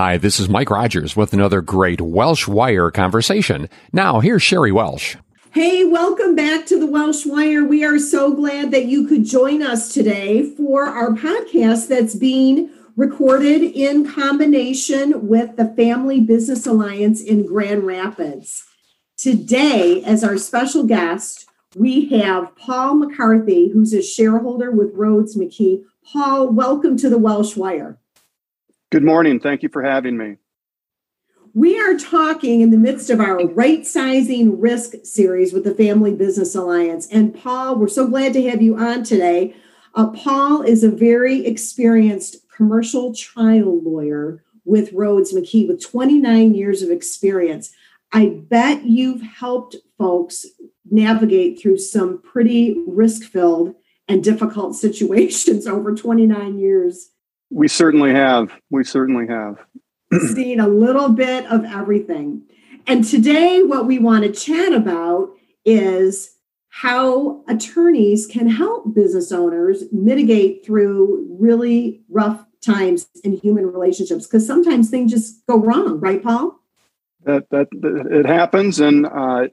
Hi, 0.00 0.16
this 0.16 0.38
is 0.38 0.48
Mike 0.48 0.70
Rogers 0.70 1.16
with 1.16 1.32
another 1.32 1.60
great 1.60 2.00
Welsh 2.00 2.46
Wire 2.46 2.88
conversation. 2.92 3.68
Now, 3.92 4.20
here's 4.20 4.44
Sheri 4.44 4.70
Welsh. 4.70 5.16
Hey, 5.50 5.84
welcome 5.84 6.36
back 6.36 6.66
to 6.66 6.78
the 6.78 6.86
Welsh 6.86 7.26
Wire. 7.26 7.64
We 7.64 7.84
are 7.84 7.98
so 7.98 8.32
glad 8.32 8.70
that 8.70 8.84
you 8.86 9.08
could 9.08 9.24
join 9.24 9.60
us 9.60 9.92
today 9.92 10.54
for 10.54 10.84
our 10.84 11.14
podcast 11.14 11.88
that's 11.88 12.14
being 12.14 12.70
recorded 12.94 13.60
in 13.60 14.08
combination 14.08 15.26
with 15.26 15.56
the 15.56 15.74
Family 15.74 16.20
Business 16.20 16.64
Alliance 16.64 17.20
in 17.20 17.44
Grand 17.44 17.82
Rapids. 17.82 18.64
Today, 19.16 20.04
as 20.04 20.22
our 20.22 20.38
special 20.38 20.84
guest, 20.84 21.44
we 21.74 22.08
have 22.10 22.54
Paul 22.54 22.94
McCarthy, 22.94 23.70
who's 23.70 23.92
a 23.92 24.00
shareholder 24.00 24.70
with 24.70 24.94
Rhoades 24.94 25.36
McKee. 25.36 25.82
Paul, 26.12 26.50
welcome 26.50 26.96
to 26.98 27.10
the 27.10 27.18
Welsh 27.18 27.56
Wire. 27.56 27.98
Good 28.90 29.04
morning. 29.04 29.38
Thank 29.38 29.62
you 29.62 29.68
for 29.68 29.82
having 29.82 30.16
me. 30.16 30.36
We 31.52 31.78
are 31.78 31.98
talking 31.98 32.62
in 32.62 32.70
the 32.70 32.78
midst 32.78 33.10
of 33.10 33.20
our 33.20 33.46
right 33.48 33.86
sizing 33.86 34.58
risk 34.58 34.94
series 35.04 35.52
with 35.52 35.64
the 35.64 35.74
Family 35.74 36.14
Business 36.14 36.54
Alliance. 36.54 37.06
And 37.08 37.34
Paul, 37.34 37.76
we're 37.76 37.88
so 37.88 38.06
glad 38.06 38.32
to 38.32 38.48
have 38.48 38.62
you 38.62 38.78
on 38.78 39.02
today. 39.02 39.54
Uh, 39.94 40.06
Paul 40.08 40.62
is 40.62 40.84
a 40.84 40.90
very 40.90 41.44
experienced 41.44 42.36
commercial 42.48 43.14
trial 43.14 43.78
lawyer 43.82 44.42
with 44.64 44.94
Rhoades 44.94 45.34
McKee 45.34 45.68
with 45.68 45.84
29 45.84 46.54
years 46.54 46.80
of 46.80 46.90
experience. 46.90 47.70
I 48.10 48.40
bet 48.48 48.86
you've 48.86 49.20
helped 49.20 49.76
folks 49.98 50.46
navigate 50.90 51.60
through 51.60 51.76
some 51.76 52.22
pretty 52.22 52.82
risk 52.86 53.24
filled 53.24 53.74
and 54.08 54.24
difficult 54.24 54.76
situations 54.76 55.66
over 55.66 55.94
29 55.94 56.58
years. 56.58 57.10
We 57.50 57.68
certainly 57.68 58.12
have. 58.12 58.52
We 58.70 58.84
certainly 58.84 59.26
have. 59.26 59.58
seen 60.34 60.60
a 60.60 60.68
little 60.68 61.10
bit 61.10 61.46
of 61.46 61.64
everything. 61.64 62.42
And 62.86 63.04
today, 63.04 63.62
what 63.62 63.86
we 63.86 63.98
want 63.98 64.24
to 64.24 64.32
chat 64.32 64.72
about 64.72 65.30
is 65.64 66.36
how 66.68 67.42
attorneys 67.48 68.26
can 68.26 68.48
help 68.48 68.94
business 68.94 69.32
owners 69.32 69.84
mitigate 69.92 70.64
through 70.64 71.26
really 71.38 72.02
rough 72.08 72.44
times 72.60 73.08
in 73.24 73.32
human 73.32 73.66
relationships 73.66 74.26
because 74.26 74.46
sometimes 74.46 74.90
things 74.90 75.10
just 75.10 75.44
go 75.46 75.58
wrong, 75.58 76.00
right, 76.00 76.22
Paul? 76.22 76.58
That 77.24 77.50
that, 77.50 77.68
that 77.72 78.06
it 78.10 78.26
happens, 78.26 78.80
and 78.80 79.04
uh, 79.04 79.48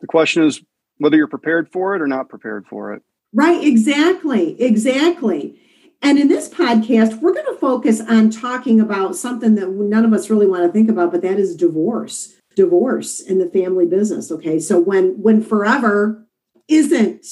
the 0.00 0.06
question 0.06 0.42
is 0.42 0.62
whether 0.98 1.16
you're 1.16 1.28
prepared 1.28 1.70
for 1.70 1.94
it 1.94 2.02
or 2.02 2.06
not 2.06 2.28
prepared 2.28 2.66
for 2.66 2.94
it. 2.94 3.02
Right, 3.32 3.62
exactly, 3.62 4.60
exactly. 4.60 5.59
And 6.02 6.18
in 6.18 6.28
this 6.28 6.48
podcast, 6.48 7.20
we're 7.20 7.34
going 7.34 7.46
to 7.46 7.60
focus 7.60 8.00
on 8.00 8.30
talking 8.30 8.80
about 8.80 9.16
something 9.16 9.54
that 9.56 9.68
none 9.68 10.04
of 10.04 10.12
us 10.12 10.30
really 10.30 10.46
want 10.46 10.64
to 10.64 10.72
think 10.72 10.88
about, 10.88 11.12
but 11.12 11.22
that 11.22 11.38
is 11.38 11.54
divorce. 11.54 12.34
Divorce 12.56 13.20
in 13.20 13.38
the 13.38 13.48
family 13.48 13.86
business. 13.86 14.32
Okay. 14.32 14.58
So 14.58 14.80
when 14.80 15.22
when 15.22 15.42
forever 15.42 16.26
isn't 16.68 17.26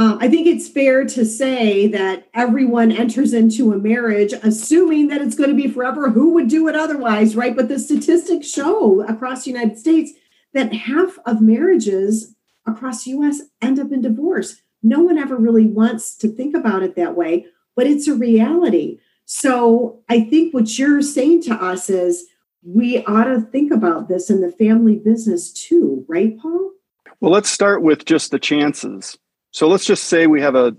uh, 0.00 0.16
I 0.18 0.28
think 0.28 0.46
it's 0.46 0.66
fair 0.66 1.04
to 1.04 1.26
say 1.26 1.86
that 1.88 2.28
everyone 2.32 2.90
enters 2.90 3.34
into 3.34 3.72
a 3.72 3.78
marriage 3.78 4.32
assuming 4.32 5.08
that 5.08 5.20
it's 5.20 5.34
going 5.34 5.50
to 5.50 5.62
be 5.62 5.68
forever. 5.68 6.08
Who 6.08 6.32
would 6.34 6.48
do 6.48 6.68
it 6.68 6.76
otherwise, 6.76 7.36
right? 7.36 7.54
But 7.54 7.68
the 7.68 7.78
statistics 7.78 8.48
show 8.48 9.02
across 9.02 9.44
the 9.44 9.50
United 9.50 9.78
States 9.78 10.12
that 10.54 10.72
half 10.72 11.18
of 11.26 11.42
marriages 11.42 12.34
across 12.66 13.04
the 13.04 13.10
US 13.12 13.42
end 13.60 13.78
up 13.78 13.92
in 13.92 14.00
divorce 14.00 14.62
no 14.82 15.00
one 15.00 15.18
ever 15.18 15.36
really 15.36 15.66
wants 15.66 16.16
to 16.16 16.28
think 16.28 16.56
about 16.56 16.82
it 16.82 16.96
that 16.96 17.16
way, 17.16 17.46
but 17.76 17.86
it's 17.86 18.08
a 18.08 18.14
reality. 18.14 18.98
So 19.24 20.02
I 20.08 20.22
think 20.22 20.52
what 20.52 20.78
you're 20.78 21.02
saying 21.02 21.42
to 21.42 21.54
us 21.54 21.88
is 21.90 22.26
we 22.62 23.04
ought 23.04 23.24
to 23.24 23.40
think 23.40 23.72
about 23.72 24.08
this 24.08 24.30
in 24.30 24.40
the 24.40 24.52
family 24.52 24.96
business 24.96 25.52
too, 25.52 26.04
right, 26.08 26.38
Paul? 26.38 26.72
Well, 27.20 27.32
let's 27.32 27.50
start 27.50 27.82
with 27.82 28.04
just 28.04 28.30
the 28.30 28.38
chances. 28.38 29.18
So 29.52 29.68
let's 29.68 29.84
just 29.84 30.04
say 30.04 30.26
we 30.26 30.40
have 30.40 30.54
a, 30.54 30.76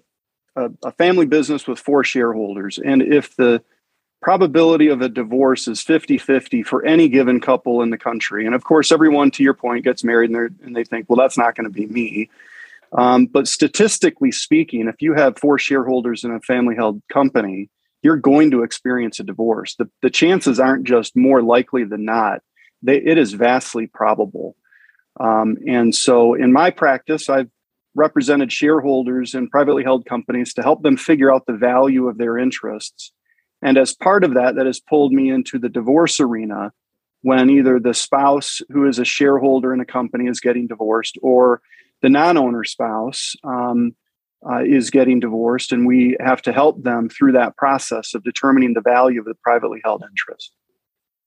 a, 0.55 0.69
a 0.83 0.91
family 0.91 1.25
business 1.25 1.67
with 1.67 1.79
four 1.79 2.03
shareholders. 2.03 2.79
And 2.79 3.01
if 3.01 3.35
the 3.35 3.63
probability 4.21 4.87
of 4.87 5.01
a 5.01 5.09
divorce 5.09 5.67
is 5.67 5.81
50 5.81 6.17
50 6.17 6.63
for 6.63 6.85
any 6.85 7.09
given 7.09 7.41
couple 7.41 7.81
in 7.81 7.89
the 7.89 7.97
country. 7.97 8.45
And 8.45 8.53
of 8.53 8.63
course, 8.63 8.91
everyone, 8.91 9.31
to 9.31 9.43
your 9.43 9.55
point, 9.55 9.83
gets 9.83 10.03
married 10.03 10.29
and, 10.29 10.59
and 10.63 10.75
they 10.75 10.83
think, 10.83 11.09
well, 11.09 11.17
that's 11.17 11.37
not 11.37 11.55
going 11.55 11.65
to 11.65 11.73
be 11.73 11.87
me. 11.87 12.29
Um, 12.97 13.25
but 13.25 13.47
statistically 13.47 14.31
speaking, 14.31 14.87
if 14.87 15.01
you 15.01 15.13
have 15.13 15.39
four 15.39 15.57
shareholders 15.57 16.23
in 16.23 16.31
a 16.31 16.41
family 16.41 16.75
held 16.75 17.01
company, 17.11 17.69
you're 18.01 18.17
going 18.17 18.51
to 18.51 18.63
experience 18.63 19.19
a 19.19 19.23
divorce. 19.23 19.75
The, 19.75 19.89
the 20.01 20.09
chances 20.09 20.59
aren't 20.59 20.85
just 20.85 21.15
more 21.15 21.41
likely 21.41 21.83
than 21.83 22.05
not, 22.05 22.41
they, 22.81 22.97
it 22.97 23.17
is 23.17 23.33
vastly 23.33 23.87
probable. 23.87 24.55
Um, 25.19 25.57
and 25.67 25.93
so 25.93 26.33
in 26.33 26.51
my 26.51 26.71
practice, 26.71 27.29
I've 27.29 27.49
represented 27.95 28.51
shareholders 28.51 29.35
in 29.35 29.49
privately 29.49 29.83
held 29.83 30.05
companies 30.05 30.53
to 30.53 30.61
help 30.61 30.81
them 30.81 30.97
figure 30.97 31.33
out 31.33 31.45
the 31.45 31.53
value 31.53 32.07
of 32.07 32.17
their 32.17 32.37
interests. 32.37 33.11
And 33.61 33.77
as 33.77 33.93
part 33.93 34.23
of 34.23 34.33
that, 34.33 34.55
that 34.55 34.65
has 34.65 34.79
pulled 34.79 35.11
me 35.11 35.29
into 35.29 35.59
the 35.59 35.69
divorce 35.69 36.19
arena 36.19 36.71
when 37.21 37.49
either 37.49 37.79
the 37.79 37.93
spouse 37.93 38.61
who 38.69 38.87
is 38.87 38.97
a 38.97 39.05
shareholder 39.05 39.73
in 39.73 39.79
a 39.79 39.85
company 39.85 40.27
is 40.27 40.39
getting 40.39 40.67
divorced 40.67 41.17
or 41.21 41.61
the 42.01 42.09
non-owner 42.09 42.63
spouse 42.63 43.35
um, 43.43 43.95
uh, 44.49 44.63
is 44.63 44.89
getting 44.89 45.19
divorced, 45.19 45.71
and 45.71 45.85
we 45.85 46.17
have 46.19 46.41
to 46.43 46.51
help 46.51 46.81
them 46.83 47.09
through 47.09 47.31
that 47.33 47.55
process 47.57 48.13
of 48.13 48.23
determining 48.23 48.73
the 48.73 48.81
value 48.81 49.19
of 49.19 49.25
the 49.25 49.35
privately 49.43 49.79
held 49.83 50.03
interest. 50.09 50.53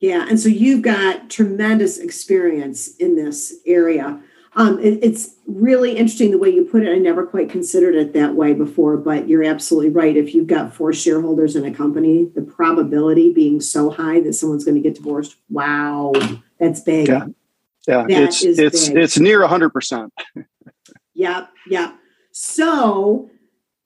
Yeah, 0.01 0.27
and 0.29 0.39
so 0.39 0.49
you've 0.49 0.83
got 0.83 1.31
tremendous 1.31 1.99
experience 1.99 2.97
in 2.97 3.17
this 3.17 3.55
area. 3.67 4.21
Um, 4.57 4.79
it, 4.79 5.03
it's 5.03 5.37
really 5.47 5.93
interesting 5.97 6.31
the 6.31 6.39
way 6.39 6.51
you 6.51 6.65
put 6.65 6.83
it. 6.83 6.93
I 6.93 6.99
never 6.99 7.27
quite 7.27 7.49
considered 7.49 7.95
it 7.95 8.13
that 8.13 8.34
way 8.34 8.53
before, 8.55 8.97
but 8.97 9.29
you're 9.29 9.45
absolutely 9.45 9.91
right. 9.91 10.17
If 10.17 10.34
you've 10.34 10.47
got 10.47 10.75
four 10.75 10.93
shareholders 10.93 11.57
in 11.57 11.65
a 11.65 11.73
company, 11.73 12.29
the 12.34 12.43
probability 12.43 13.33
being 13.33 13.61
so 13.61 13.91
high 13.91 14.21
that 14.21 14.34
someone's 14.34 14.65
going 14.65 14.77
to 14.77 14.81
get 14.81 14.95
divorced, 14.95 15.37
wow, 15.49 16.13
that's 16.59 16.81
big. 16.81 17.09
Yeah, 17.09 17.27
yeah, 17.87 18.03
that 18.03 18.11
it's 18.11 18.45
it's 18.45 18.89
big. 18.89 18.97
it's 18.99 19.19
near 19.19 19.47
hundred 19.47 19.71
percent. 19.71 20.13
Yep, 21.15 21.51
yep. 21.69 21.95
So 22.33 23.31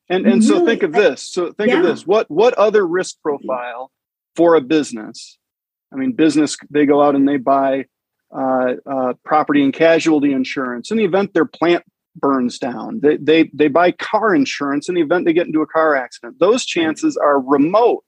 and 0.09 0.27
and 0.27 0.43
really, 0.43 0.47
so 0.47 0.65
think 0.65 0.83
of 0.83 0.93
this. 0.93 1.33
So 1.33 1.53
think 1.53 1.71
yeah. 1.71 1.81
of 1.81 1.85
this. 1.85 2.07
What 2.07 2.31
what 2.31 2.55
other 2.55 2.87
risk 2.87 3.21
profile 3.23 3.91
for 4.35 4.55
a 4.55 4.61
business? 4.61 5.39
I 5.93 5.97
mean, 5.97 6.13
business 6.13 6.57
they 6.71 6.87
go 6.87 7.03
out 7.03 7.15
and 7.15 7.29
they 7.29 7.37
buy 7.37 7.87
uh, 8.35 8.75
uh, 8.91 9.13
property 9.25 9.63
and 9.63 9.73
casualty 9.73 10.33
insurance 10.33 10.91
in 10.91 10.97
the 10.97 11.05
event 11.05 11.35
their 11.35 11.45
plant 11.45 11.85
burns 12.17 12.59
down. 12.59 13.01
They, 13.01 13.17
they 13.17 13.51
they 13.53 13.69
buy 13.69 13.93
car 13.93 14.35
insurance 14.35 14.89
in 14.89 14.95
the 14.95 15.03
event 15.03 15.25
they 15.25 15.33
get 15.33 15.47
into 15.47 15.63
a 15.63 15.67
car 15.67 15.95
accident. 15.95 16.39
Those 16.39 16.65
chances 16.65 17.17
are 17.17 17.41
remote, 17.41 18.05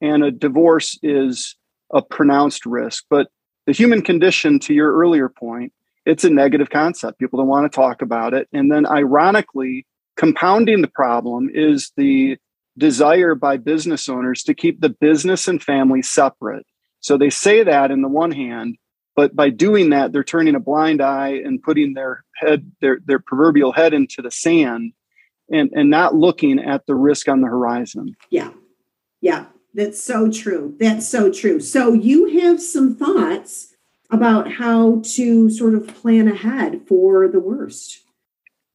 and 0.00 0.24
a 0.24 0.30
divorce 0.30 0.98
is 1.02 1.56
a 1.92 2.02
pronounced 2.02 2.64
risk. 2.64 3.04
But 3.10 3.28
the 3.66 3.72
human 3.72 4.02
condition, 4.02 4.58
to 4.60 4.74
your 4.74 4.96
earlier 4.96 5.28
point, 5.28 5.72
it's 6.06 6.24
a 6.24 6.30
negative 6.30 6.70
concept. 6.70 7.18
People 7.18 7.38
don't 7.38 7.48
want 7.48 7.70
to 7.70 7.74
talk 7.74 8.02
about 8.02 8.34
it. 8.34 8.48
And 8.52 8.70
then, 8.70 8.86
ironically, 8.86 9.86
compounding 10.16 10.82
the 10.82 10.88
problem 10.88 11.50
is 11.52 11.92
the 11.96 12.36
desire 12.76 13.34
by 13.34 13.56
business 13.56 14.08
owners 14.08 14.42
to 14.44 14.54
keep 14.54 14.80
the 14.80 14.88
business 14.88 15.48
and 15.48 15.62
family 15.62 16.02
separate. 16.02 16.66
So 17.00 17.16
they 17.16 17.30
say 17.30 17.62
that 17.62 17.90
in 17.90 18.02
the 18.02 18.08
one 18.08 18.32
hand, 18.32 18.76
but 19.14 19.36
by 19.36 19.50
doing 19.50 19.90
that, 19.90 20.12
they're 20.12 20.24
turning 20.24 20.54
a 20.54 20.60
blind 20.60 21.00
eye 21.00 21.40
and 21.44 21.62
putting 21.62 21.94
their 21.94 22.24
head, 22.36 22.70
their, 22.80 22.98
their 23.04 23.20
proverbial 23.20 23.72
head 23.72 23.94
into 23.94 24.22
the 24.22 24.30
sand 24.30 24.92
and, 25.50 25.70
and 25.72 25.90
not 25.90 26.14
looking 26.14 26.58
at 26.58 26.86
the 26.86 26.94
risk 26.94 27.28
on 27.28 27.40
the 27.40 27.46
horizon. 27.46 28.16
Yeah. 28.30 28.50
Yeah. 29.20 29.46
That's 29.74 30.02
so 30.02 30.30
true. 30.30 30.74
That's 30.78 31.08
so 31.08 31.32
true. 31.32 31.60
So 31.60 31.92
you 31.92 32.40
have 32.40 32.60
some 32.60 32.94
thoughts 32.94 33.73
about 34.14 34.50
how 34.50 35.02
to 35.04 35.50
sort 35.50 35.74
of 35.74 35.86
plan 35.86 36.28
ahead 36.28 36.82
for 36.86 37.28
the 37.28 37.40
worst. 37.40 38.00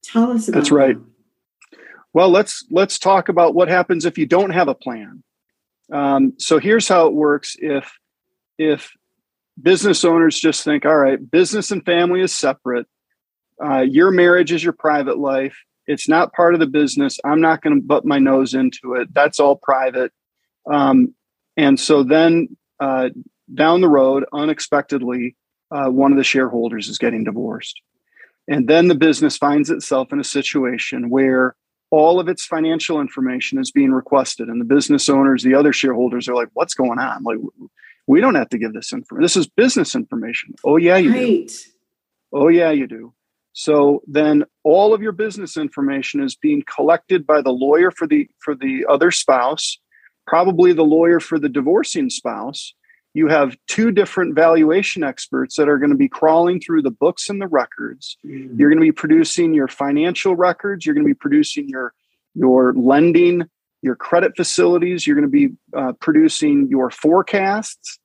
Tell 0.04 0.32
us 0.32 0.48
about 0.48 0.60
That's 0.60 0.72
right. 0.72 0.98
That. 0.98 1.80
Well, 2.14 2.30
let's 2.30 2.66
let's 2.72 2.98
talk 2.98 3.30
about 3.30 3.54
what 3.54 3.68
happens 3.68 4.06
if 4.06 4.18
you 4.18 4.26
don't 4.26 4.50
have 4.52 4.68
a 4.68 4.76
plan. 4.76 5.24
Um, 5.92 6.34
so 6.38 6.60
here's 6.60 6.88
how 6.88 7.08
it 7.08 7.14
works 7.14 7.56
if 7.60 7.92
if 8.58 8.92
business 9.62 10.04
owners 10.06 10.40
just 10.40 10.64
think, 10.64 10.86
all 10.86 10.98
right, 10.98 11.20
business 11.30 11.72
and 11.72 11.84
family 11.86 12.22
is 12.22 12.36
separate. 12.36 12.88
Uh, 13.64 13.82
your 13.82 14.12
marriage 14.12 14.52
is 14.52 14.64
your 14.64 14.74
private 14.74 15.18
life. 15.18 15.58
It's 15.86 16.08
not 16.08 16.34
part 16.34 16.54
of 16.54 16.60
the 16.60 16.68
business. 16.68 17.20
I'm 17.26 17.42
not 17.42 17.62
going 17.62 17.76
to 17.76 17.82
butt 17.82 18.06
my 18.06 18.20
nose 18.20 18.54
into 18.54 18.94
it. 18.94 19.14
That's 19.14 19.40
all 19.40 19.56
private. 19.56 20.12
Um, 20.72 21.14
and 21.58 21.80
so 21.80 22.04
then 22.04 22.56
uh, 22.80 23.10
down 23.54 23.82
the 23.82 23.90
road, 23.90 24.26
unexpectedly, 24.34 25.36
uh, 25.72 25.90
one 25.90 26.12
of 26.12 26.18
the 26.18 26.24
shareholders 26.24 26.88
is 26.90 26.98
getting 26.98 27.24
divorced. 27.24 27.80
And 28.48 28.68
then 28.68 28.88
the 28.88 28.96
business 28.96 29.38
finds 29.38 29.70
itself 29.70 30.12
in 30.12 30.20
a 30.20 30.24
situation 30.24 31.10
where 31.10 31.56
all 31.92 32.20
of 32.20 32.28
its 32.28 32.46
financial 32.46 33.00
information 33.00 33.60
is 33.60 33.72
being 33.72 33.92
requested. 33.92 34.48
And 34.48 34.60
the 34.60 34.66
business 34.66 35.10
owners, 35.10 35.44
the 35.44 35.56
other 35.56 35.74
shareholders 35.74 36.28
are 36.28 36.36
like, 36.36 36.50
what's 36.54 36.74
going 36.74 37.00
on? 37.00 37.24
Like, 37.24 37.38
we 38.08 38.22
don't 38.22 38.36
have 38.36 38.50
to 38.50 38.58
give 38.58 38.74
this 38.74 38.92
information. 38.92 39.22
This 39.22 39.38
is 39.38 39.48
business 39.48 39.96
information. 39.96 40.56
Oh, 40.64 40.78
yeah, 40.78 40.98
you 40.98 41.12
right. 41.12 41.48
do. 41.48 41.54
Oh, 42.34 42.48
yeah, 42.48 42.72
you 42.72 42.88
do. 42.88 43.14
So 43.54 44.02
then 44.08 44.46
all 44.64 44.94
of 44.94 45.02
your 45.02 45.12
business 45.12 45.58
information 45.58 46.24
is 46.24 46.36
being 46.36 46.64
collected 46.64 47.28
by 47.28 47.42
the 47.42 47.52
lawyer 47.52 47.92
for 47.92 48.08
the 48.08 48.30
for 48.40 48.56
the 48.56 48.86
other 48.88 49.12
spouse, 49.12 49.80
probably 50.28 50.72
the 50.74 50.86
lawyer 50.86 51.20
for 51.20 51.40
the 51.40 51.50
divorcing 51.50 52.10
spouse. 52.10 52.74
You 53.14 53.28
have 53.28 53.58
two 53.68 53.92
different 53.92 54.36
valuation 54.36 55.04
experts 55.04 55.56
that 55.56 55.68
are 55.68 55.80
going 55.80 55.90
to 55.90 55.98
be 55.98 56.10
crawling 56.10 56.60
through 56.60 56.84
the 56.84 56.92
books 56.92 57.30
and 57.30 57.42
the 57.42 57.48
records. 57.48 58.18
Mm-hmm. 58.26 58.60
You're 58.60 58.70
going 58.70 58.80
to 58.80 58.86
be 58.86 58.92
producing 58.92 59.54
your 59.54 59.68
financial 59.68 60.36
records. 60.36 60.86
You're 60.86 60.96
going 60.96 61.06
to 61.06 61.10
be 61.10 61.18
producing 61.18 61.68
your 61.68 61.94
your 62.36 62.74
lending, 62.74 63.44
your 63.82 63.96
credit 63.96 64.34
facilities. 64.36 65.08
You're 65.08 65.16
going 65.16 65.30
to 65.30 65.32
be 65.32 65.56
uh, 65.76 65.94
producing 65.94 66.68
your 66.70 66.92
forecasts. 66.92 68.00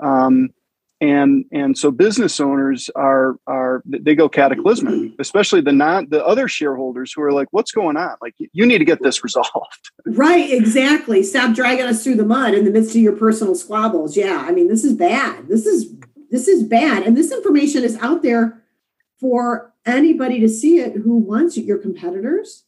Um, 0.00 0.50
and 1.00 1.44
and 1.52 1.78
so 1.78 1.90
business 1.90 2.40
owners 2.40 2.90
are 2.96 3.36
are 3.46 3.82
they 3.86 4.14
go 4.14 4.28
cataclysmic 4.28 5.12
especially 5.20 5.60
the 5.60 5.70
not 5.70 6.10
the 6.10 6.24
other 6.24 6.48
shareholders 6.48 7.12
who 7.12 7.22
are 7.22 7.32
like 7.32 7.48
what's 7.52 7.70
going 7.70 7.96
on? 7.96 8.16
Like 8.20 8.34
you 8.38 8.66
need 8.66 8.78
to 8.78 8.84
get 8.84 9.02
this 9.02 9.22
resolved. 9.24 9.90
Right 10.06 10.50
exactly. 10.50 11.22
Stop 11.22 11.54
dragging 11.54 11.86
us 11.86 12.02
through 12.02 12.16
the 12.16 12.24
mud 12.24 12.54
in 12.54 12.64
the 12.64 12.70
midst 12.70 12.90
of 12.96 13.02
your 13.02 13.14
personal 13.16 13.54
squabbles. 13.54 14.16
Yeah 14.16 14.44
i 14.48 14.52
mean 14.52 14.68
this 14.68 14.84
is 14.84 14.94
bad. 14.94 15.48
This 15.48 15.66
is 15.66 15.92
this 16.30 16.48
is 16.48 16.62
bad. 16.62 17.04
And 17.04 17.16
this 17.16 17.32
information 17.32 17.84
is 17.84 17.96
out 17.98 18.22
there 18.22 18.62
for 19.20 19.72
anybody 19.86 20.40
to 20.40 20.48
see 20.48 20.78
it 20.80 20.96
who 20.96 21.16
wants 21.16 21.56
it. 21.56 21.64
Your 21.64 21.78
competitors? 21.78 22.64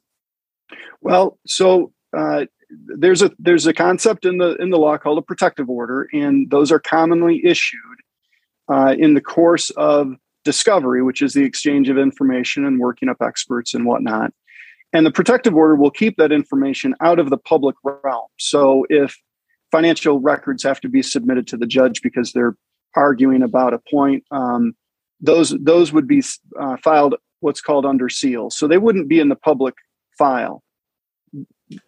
Well 1.00 1.38
so 1.47 1.93
uh, 2.17 2.47
there's 2.71 3.23
a 3.23 3.32
there's 3.38 3.67
a 3.67 3.73
concept 3.73 4.25
in 4.25 4.38
the 4.38 4.55
in 4.56 4.71
the 4.71 4.79
law 4.79 4.97
called 4.97 5.19
a 5.19 5.23
protective 5.23 5.69
order 5.69 6.09
and 6.12 6.50
those 6.50 6.71
are 6.71 6.79
commonly 6.79 7.44
issued 7.44 7.81
uh, 8.70 8.94
in 8.99 9.14
the 9.14 9.20
course 9.20 9.70
of 9.70 10.14
discovery, 10.44 11.02
which 11.02 11.22
is 11.22 11.32
the 11.34 11.44
exchange 11.44 11.88
of 11.88 11.99
information 11.99 12.64
and 12.64 12.78
working 12.78 13.08
up 13.08 13.19
experts 13.20 13.75
and 13.75 13.84
whatnot. 13.84 14.32
And 14.93 15.06
the 15.06 15.11
protective 15.11 15.55
order 15.55 15.76
will 15.76 15.90
keep 15.90 16.17
that 16.17 16.32
information 16.32 16.94
out 17.00 17.19
of 17.19 17.31
the 17.31 17.37
public 17.37 17.76
realm. 17.84 18.26
So 18.38 18.87
if 18.88 19.17
financial 19.70 20.19
records 20.19 20.62
have 20.64 20.81
to 20.81 20.88
be 20.88 21.02
submitted 21.02 21.46
to 21.49 21.56
the 21.56 21.67
judge 21.67 22.02
because 22.02 22.32
they're 22.32 22.56
arguing 22.96 23.43
about 23.43 23.75
a 23.75 23.78
point, 23.78 24.25
um, 24.31 24.75
those 25.20 25.50
those 25.61 25.93
would 25.93 26.08
be 26.08 26.22
uh, 26.58 26.76
filed 26.78 27.14
what's 27.40 27.61
called 27.61 27.87
under 27.87 28.08
seal. 28.08 28.50
So 28.50 28.67
they 28.67 28.78
wouldn't 28.78 29.08
be 29.08 29.20
in 29.20 29.28
the 29.28 29.37
public 29.37 29.75
file. 30.19 30.62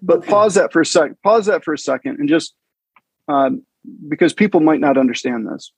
But 0.01 0.19
okay. 0.19 0.29
pause 0.29 0.55
that 0.55 0.73
for 0.73 0.83
a 0.83 0.87
sec. 0.87 1.13
Pause 1.25 1.47
that 1.47 1.65
for 1.65 1.75
a 1.75 1.79
second, 1.79 2.21
and 2.21 2.29
just 2.29 2.55
um, 3.27 3.65
because 4.09 4.33
people 4.33 4.61
might 4.61 4.79
not 4.79 4.97
understand 4.97 5.49
this 5.49 5.73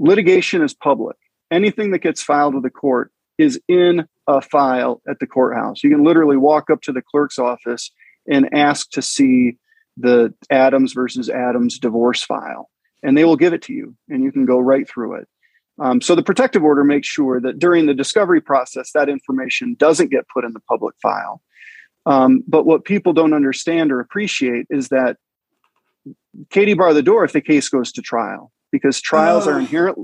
litigation 0.00 0.62
is 0.62 0.74
public. 0.74 1.16
Anything 1.50 1.90
that 1.92 1.98
gets 2.02 2.22
filed 2.22 2.54
with 2.54 2.62
the 2.62 2.70
court 2.70 3.12
is 3.38 3.60
in 3.68 4.06
a 4.26 4.40
file 4.40 5.00
at 5.08 5.18
the 5.20 5.26
courthouse. 5.26 5.84
You 5.84 5.90
can 5.90 6.04
literally 6.04 6.36
walk 6.36 6.70
up 6.70 6.82
to 6.82 6.92
the 6.92 7.02
clerk's 7.02 7.38
office 7.38 7.92
and 8.28 8.52
ask 8.54 8.90
to 8.90 9.02
see 9.02 9.56
the 9.96 10.34
Adams 10.50 10.92
versus 10.92 11.28
Adams 11.28 11.78
divorce 11.78 12.22
file, 12.22 12.70
and 13.02 13.16
they 13.16 13.24
will 13.24 13.36
give 13.36 13.52
it 13.52 13.62
to 13.62 13.72
you, 13.72 13.94
and 14.08 14.22
you 14.22 14.32
can 14.32 14.46
go 14.46 14.58
right 14.58 14.88
through 14.88 15.16
it. 15.16 15.28
Um, 15.78 16.00
so 16.00 16.14
the 16.14 16.22
protective 16.22 16.62
order 16.62 16.84
makes 16.84 17.08
sure 17.08 17.40
that 17.40 17.58
during 17.58 17.86
the 17.86 17.94
discovery 17.94 18.40
process, 18.40 18.92
that 18.92 19.08
information 19.08 19.74
doesn't 19.78 20.10
get 20.10 20.28
put 20.28 20.44
in 20.44 20.52
the 20.52 20.60
public 20.60 20.94
file. 21.02 21.42
Um, 22.06 22.42
but 22.46 22.66
what 22.66 22.84
people 22.84 23.12
don't 23.12 23.34
understand 23.34 23.90
or 23.90 24.00
appreciate 24.00 24.66
is 24.70 24.88
that 24.88 25.16
Katie 26.50 26.74
bar 26.74 26.94
the 26.94 27.02
door 27.02 27.24
if 27.24 27.32
the 27.32 27.40
case 27.40 27.68
goes 27.68 27.92
to 27.92 28.02
trial 28.02 28.52
because 28.72 29.00
trials 29.00 29.46
oh. 29.46 29.52
are 29.52 29.58
inherent 29.58 29.98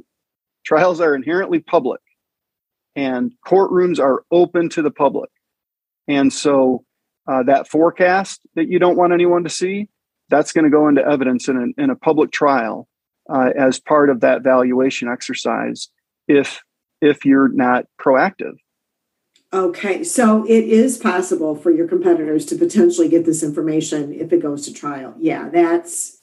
trials 0.65 1.01
are 1.01 1.15
inherently 1.15 1.61
public 1.61 2.01
and 2.97 3.33
courtrooms 3.47 4.01
are 4.01 4.25
open 4.31 4.69
to 4.71 4.83
the 4.83 4.91
public. 4.91 5.31
And 6.09 6.33
so 6.33 6.85
uh, 7.29 7.43
that 7.45 7.69
forecast 7.69 8.41
that 8.55 8.69
you 8.69 8.79
don't 8.79 8.97
want 8.97 9.13
anyone 9.13 9.45
to 9.45 9.51
see 9.51 9.89
that's 10.29 10.53
going 10.53 10.65
to 10.65 10.71
go 10.71 10.89
into 10.89 11.07
evidence 11.07 11.49
in 11.49 11.57
a, 11.79 11.83
in 11.83 11.91
a 11.91 11.97
public 11.97 12.33
trial 12.33 12.89
uh, 13.33 13.51
as 13.57 13.79
part 13.79 14.11
of 14.11 14.21
that 14.21 14.43
valuation 14.43 15.09
exercise 15.09 15.89
if 16.27 16.63
if 17.01 17.25
you're 17.25 17.49
not 17.49 17.85
proactive. 18.01 18.55
Okay 19.53 20.03
so 20.03 20.45
it 20.45 20.65
is 20.65 20.99
possible 20.99 21.55
for 21.55 21.71
your 21.71 21.87
competitors 21.87 22.45
to 22.47 22.57
potentially 22.57 23.09
get 23.09 23.25
this 23.25 23.43
information 23.43 24.13
if 24.13 24.33
it 24.33 24.41
goes 24.41 24.65
to 24.67 24.73
trial. 24.73 25.15
Yeah 25.19 25.49
that's 25.49 26.21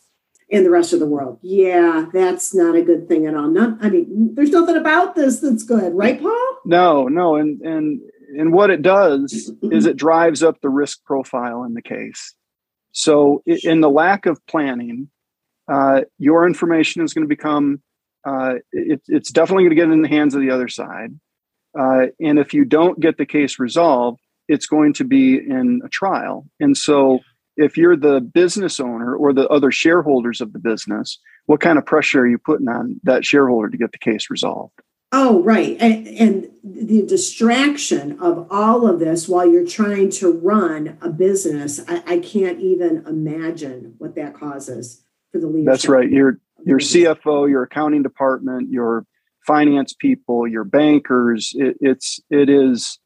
in 0.53 0.63
the 0.63 0.69
rest 0.69 0.94
of 0.94 1.00
the 1.00 1.07
world. 1.07 1.39
Yeah, 1.41 2.05
that's 2.13 2.53
not 2.53 2.75
a 2.75 2.83
good 2.83 3.07
thing 3.07 3.25
at 3.25 3.35
all. 3.35 3.50
Not, 3.50 3.79
I 3.81 3.89
mean, 3.89 4.35
there's 4.35 4.51
nothing 4.51 4.77
about 4.77 5.15
this 5.15 5.39
that's 5.39 5.63
good, 5.63 5.95
right, 5.95 6.21
Paul? 6.21 6.57
No, 6.63 7.07
no, 7.07 7.35
and 7.35 7.59
and 7.61 8.00
and 8.38 8.53
what 8.53 8.69
it 8.69 8.83
does 8.83 9.51
is 9.63 9.88
it 9.88 9.97
drives 9.97 10.44
up 10.44 10.61
the 10.61 10.69
risk 10.69 11.03
profile 11.05 11.63
in 11.63 11.73
the 11.73 11.81
case. 11.81 12.35
So, 12.91 13.41
in 13.47 13.81
the 13.81 13.89
lack 13.89 14.27
of 14.27 14.45
planning, 14.45 15.09
uh, 15.71 16.01
your 16.19 16.45
information 16.45 17.01
is 17.01 17.13
going 17.13 17.25
to 17.25 17.35
become. 17.35 17.81
Uh, 18.23 18.56
it, 18.71 19.01
it's 19.07 19.31
definitely 19.31 19.63
going 19.63 19.75
to 19.75 19.75
get 19.75 19.91
in 19.91 20.03
the 20.03 20.07
hands 20.07 20.35
of 20.35 20.41
the 20.41 20.51
other 20.51 20.69
side, 20.69 21.19
uh, 21.77 22.06
and 22.19 22.38
if 22.38 22.53
you 22.53 22.63
don't 22.63 22.99
get 22.99 23.17
the 23.17 23.25
case 23.25 23.57
resolved, 23.57 24.21
it's 24.47 24.67
going 24.67 24.94
to 24.94 25.03
be 25.03 25.35
in 25.35 25.81
a 25.83 25.89
trial, 25.89 26.45
and 26.59 26.77
so 26.77 27.21
if 27.57 27.77
you're 27.77 27.95
the 27.95 28.21
business 28.21 28.79
owner 28.79 29.15
or 29.15 29.33
the 29.33 29.47
other 29.49 29.71
shareholders 29.71 30.42
of 30.42 30.54
the 30.54 30.59
business, 30.59 31.19
what 31.45 31.59
kind 31.59 31.78
of 31.78 31.85
pressure 31.85 32.21
are 32.21 32.28
you 32.28 32.37
putting 32.37 32.68
on 32.68 32.99
that 33.04 33.25
shareholder 33.25 33.69
to 33.69 33.78
get 33.78 33.92
the 33.92 33.97
case 33.97 34.30
resolved? 34.30 34.73
Oh, 35.16 35.44
right. 35.44 35.78
And, 35.80 36.07
and, 36.07 36.49
the 36.66 37.06
distraction 37.06 38.18
of 38.21 38.47
all 38.49 38.87
of 38.87 38.99
this 38.99 39.28
while 39.28 39.45
you're 39.45 39.68
trying 39.68 40.09
to 40.11 40.31
run 40.31 40.97
a 41.01 41.09
business, 41.09 41.81
I, 41.89 42.01
I 42.07 42.19
can't 42.19 42.59
even 42.61 43.04
imagine 43.06 43.95
what 43.97 44.16
that 44.16 44.33
causes 44.33 45.04
for 45.31 45.39
the 45.39 45.47
leadership. 45.47 45.66
That's 45.66 45.89
right. 45.89 46.09
Your 46.09 46.39
your 46.66 46.80
CFO, 46.80 47.49
your 47.49 47.63
accounting 47.63 48.01
department, 48.01 48.71
your 48.71 49.06
finance 49.45 49.94
people, 49.94 50.47
your 50.47 50.63
bankers. 50.63 51.51
It, 51.54 51.75
it's 51.81 52.21
it 52.30 52.49
is 52.49 52.97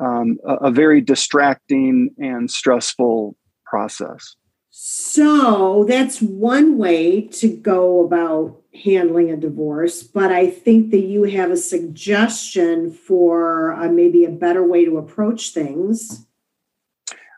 um, 0.00 0.38
a, 0.44 0.54
a 0.54 0.70
very 0.72 1.00
distracting 1.00 2.10
and 2.18 2.50
stressful 2.50 3.36
process. 3.74 4.36
So 4.70 5.84
that's 5.88 6.22
one 6.22 6.78
way 6.78 7.22
to 7.40 7.48
go 7.48 8.04
about 8.04 8.62
handling 8.84 9.32
a 9.32 9.36
divorce. 9.36 10.04
But 10.04 10.30
I 10.30 10.48
think 10.48 10.92
that 10.92 11.00
you 11.00 11.24
have 11.24 11.50
a 11.50 11.56
suggestion 11.56 12.92
for 12.92 13.72
uh, 13.72 13.88
maybe 13.88 14.24
a 14.24 14.30
better 14.30 14.64
way 14.64 14.84
to 14.84 14.98
approach 14.98 15.50
things. 15.50 16.24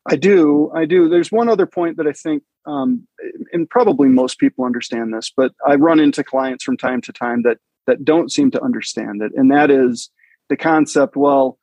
I 0.06 0.16
do. 0.16 0.70
I 0.74 0.84
do. 0.84 1.08
There's 1.08 1.32
one 1.32 1.48
other 1.48 1.66
point 1.66 1.96
that 1.96 2.06
I 2.06 2.12
think, 2.12 2.42
um, 2.66 3.06
and 3.52 3.68
probably 3.68 4.08
most 4.08 4.38
people 4.38 4.66
understand 4.66 5.14
this, 5.14 5.32
but 5.34 5.52
I 5.66 5.76
run 5.76 6.00
into 6.00 6.22
clients 6.22 6.64
from 6.64 6.76
time 6.76 7.00
to 7.02 7.12
time 7.12 7.42
that 7.44 7.58
that 7.86 8.04
don't 8.04 8.30
seem 8.30 8.50
to 8.50 8.62
understand 8.62 9.22
it, 9.22 9.32
and 9.34 9.50
that 9.50 9.70
is 9.70 10.10
the 10.50 10.56
concept. 10.56 11.16
Well, 11.16 11.58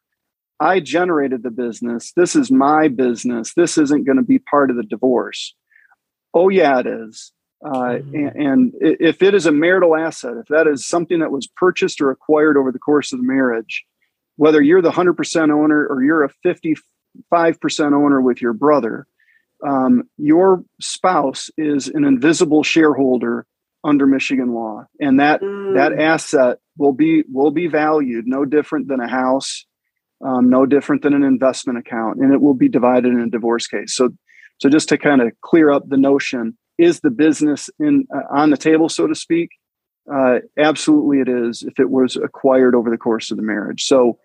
I 0.60 0.79
generated 0.79 1.43
the 1.43 1.51
business. 1.51 2.13
This 2.15 2.36
is 2.36 2.51
my 2.51 2.88
business. 2.88 3.53
This 3.53 3.77
isn't 3.77 4.05
going 4.05 4.17
to 4.17 4.24
be 4.24 4.39
part 4.39 4.69
of 4.69 4.77
the 4.77 4.83
divorce. 4.83 5.55
Oh, 6.33 6.50
yeah, 6.50 6.79
it 6.79 6.88
is. 6.88 7.31
Uh, 7.65 7.69
mm-hmm. 7.69 8.15
and, 8.15 8.36
and, 8.36 8.74
if 8.81 9.22
it 9.22 9.33
is 9.33 9.45
a 9.45 9.51
marital 9.51 9.95
asset, 9.95 10.33
if 10.38 10.48
that 10.48 10.67
is 10.67 10.86
something 10.86 11.19
that 11.19 11.31
was 11.31 11.48
purchased 11.48 12.01
or 12.01 12.12
acquired 12.12 12.57
over 12.57 12.72
the 12.72 12.79
course 12.79 13.13
of 13.13 13.19
the 13.19 13.25
marriage, 13.25 13.86
whether 14.36 14.62
you're 14.62 14.81
the 14.81 14.91
100% 14.91 15.51
owner 15.51 15.88
or 15.88 16.03
you're 16.03 16.24
a 16.24 16.29
55% 16.45 16.77
owner 17.93 18.22
with 18.22 18.41
your 18.41 18.51
brother, 18.51 19.07
um, 19.65 20.03
your 20.17 20.63
spouse 20.81 21.50
is 21.57 21.88
an 21.88 22.03
invisible 22.03 22.63
shareholder 22.63 23.45
under 23.83 24.05
Michigan 24.07 24.53
law, 24.53 24.86
and 25.00 25.19
that 25.19 25.41
mm. 25.41 25.75
that 25.75 25.93
asset 25.93 26.60
will 26.77 26.93
be 26.93 27.24
will 27.31 27.51
be 27.51 27.67
valued 27.67 28.25
no 28.27 28.45
different 28.45 28.88
than 28.88 29.00
a 29.00 29.07
house 29.07 29.65
um, 30.23 30.49
no 30.49 30.65
different 30.65 31.01
than 31.01 31.13
an 31.13 31.23
investment 31.23 31.77
account, 31.79 32.19
and 32.19 32.33
it 32.33 32.41
will 32.41 32.53
be 32.53 32.69
divided 32.69 33.11
in 33.13 33.19
a 33.19 33.29
divorce 33.29 33.67
case. 33.67 33.95
So, 33.95 34.09
so 34.59 34.69
just 34.69 34.89
to 34.89 34.97
kind 34.97 35.21
of 35.21 35.31
clear 35.41 35.71
up 35.71 35.87
the 35.87 35.97
notion, 35.97 36.57
is 36.77 37.01
the 37.01 37.11
business 37.11 37.69
in 37.79 38.07
uh, 38.15 38.21
on 38.31 38.49
the 38.49 38.57
table, 38.57 38.89
so 38.89 39.07
to 39.07 39.15
speak? 39.15 39.49
Uh, 40.11 40.39
absolutely, 40.57 41.19
it 41.19 41.29
is. 41.29 41.63
If 41.63 41.79
it 41.79 41.89
was 41.89 42.15
acquired 42.15 42.75
over 42.75 42.89
the 42.89 42.97
course 42.97 43.31
of 43.31 43.37
the 43.37 43.43
marriage, 43.43 43.83
so 43.83 44.17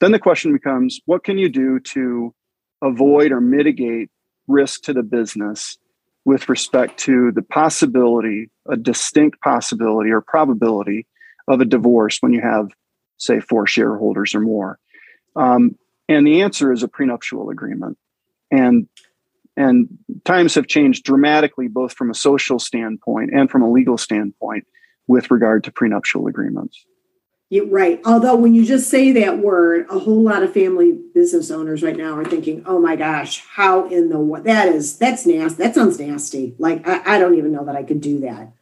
then 0.00 0.12
the 0.12 0.18
question 0.18 0.52
becomes, 0.52 1.00
what 1.06 1.24
can 1.24 1.38
you 1.38 1.48
do 1.48 1.80
to 1.80 2.34
avoid 2.82 3.32
or 3.32 3.40
mitigate 3.40 4.10
risk 4.48 4.82
to 4.82 4.92
the 4.92 5.02
business 5.02 5.78
with 6.24 6.48
respect 6.48 6.98
to 6.98 7.32
the 7.32 7.42
possibility, 7.42 8.50
a 8.68 8.76
distinct 8.76 9.40
possibility 9.40 10.10
or 10.10 10.20
probability 10.20 11.06
of 11.48 11.60
a 11.60 11.64
divorce 11.64 12.18
when 12.20 12.32
you 12.32 12.40
have, 12.40 12.70
say, 13.18 13.40
four 13.40 13.66
shareholders 13.66 14.34
or 14.34 14.40
more? 14.40 14.78
Um, 15.36 15.76
and 16.08 16.26
the 16.26 16.42
answer 16.42 16.72
is 16.72 16.82
a 16.82 16.88
prenuptial 16.88 17.50
agreement. 17.50 17.98
And 18.50 18.88
and 19.56 19.88
times 20.24 20.54
have 20.56 20.66
changed 20.66 21.04
dramatically, 21.04 21.68
both 21.68 21.92
from 21.92 22.10
a 22.10 22.14
social 22.14 22.58
standpoint 22.58 23.30
and 23.32 23.48
from 23.48 23.62
a 23.62 23.70
legal 23.70 23.96
standpoint, 23.96 24.66
with 25.06 25.30
regard 25.30 25.62
to 25.64 25.70
prenuptial 25.70 26.26
agreements. 26.26 26.84
Yeah, 27.50 27.62
right. 27.68 28.00
Although 28.04 28.34
when 28.34 28.54
you 28.54 28.64
just 28.64 28.90
say 28.90 29.12
that 29.12 29.38
word, 29.38 29.86
a 29.88 29.98
whole 29.98 30.22
lot 30.22 30.42
of 30.42 30.52
family 30.52 30.98
business 31.14 31.50
owners 31.50 31.82
right 31.84 31.96
now 31.96 32.16
are 32.16 32.24
thinking, 32.24 32.64
"Oh 32.66 32.80
my 32.80 32.96
gosh, 32.96 33.44
how 33.46 33.86
in 33.88 34.08
the 34.08 34.18
what? 34.18 34.44
That 34.44 34.68
is 34.68 34.98
that's 34.98 35.24
nasty. 35.24 35.62
That 35.62 35.74
sounds 35.74 36.00
nasty. 36.00 36.54
Like 36.58 36.86
I, 36.88 37.16
I 37.16 37.18
don't 37.18 37.36
even 37.36 37.52
know 37.52 37.64
that 37.64 37.76
I 37.76 37.84
could 37.84 38.00
do 38.00 38.20
that." 38.20 38.52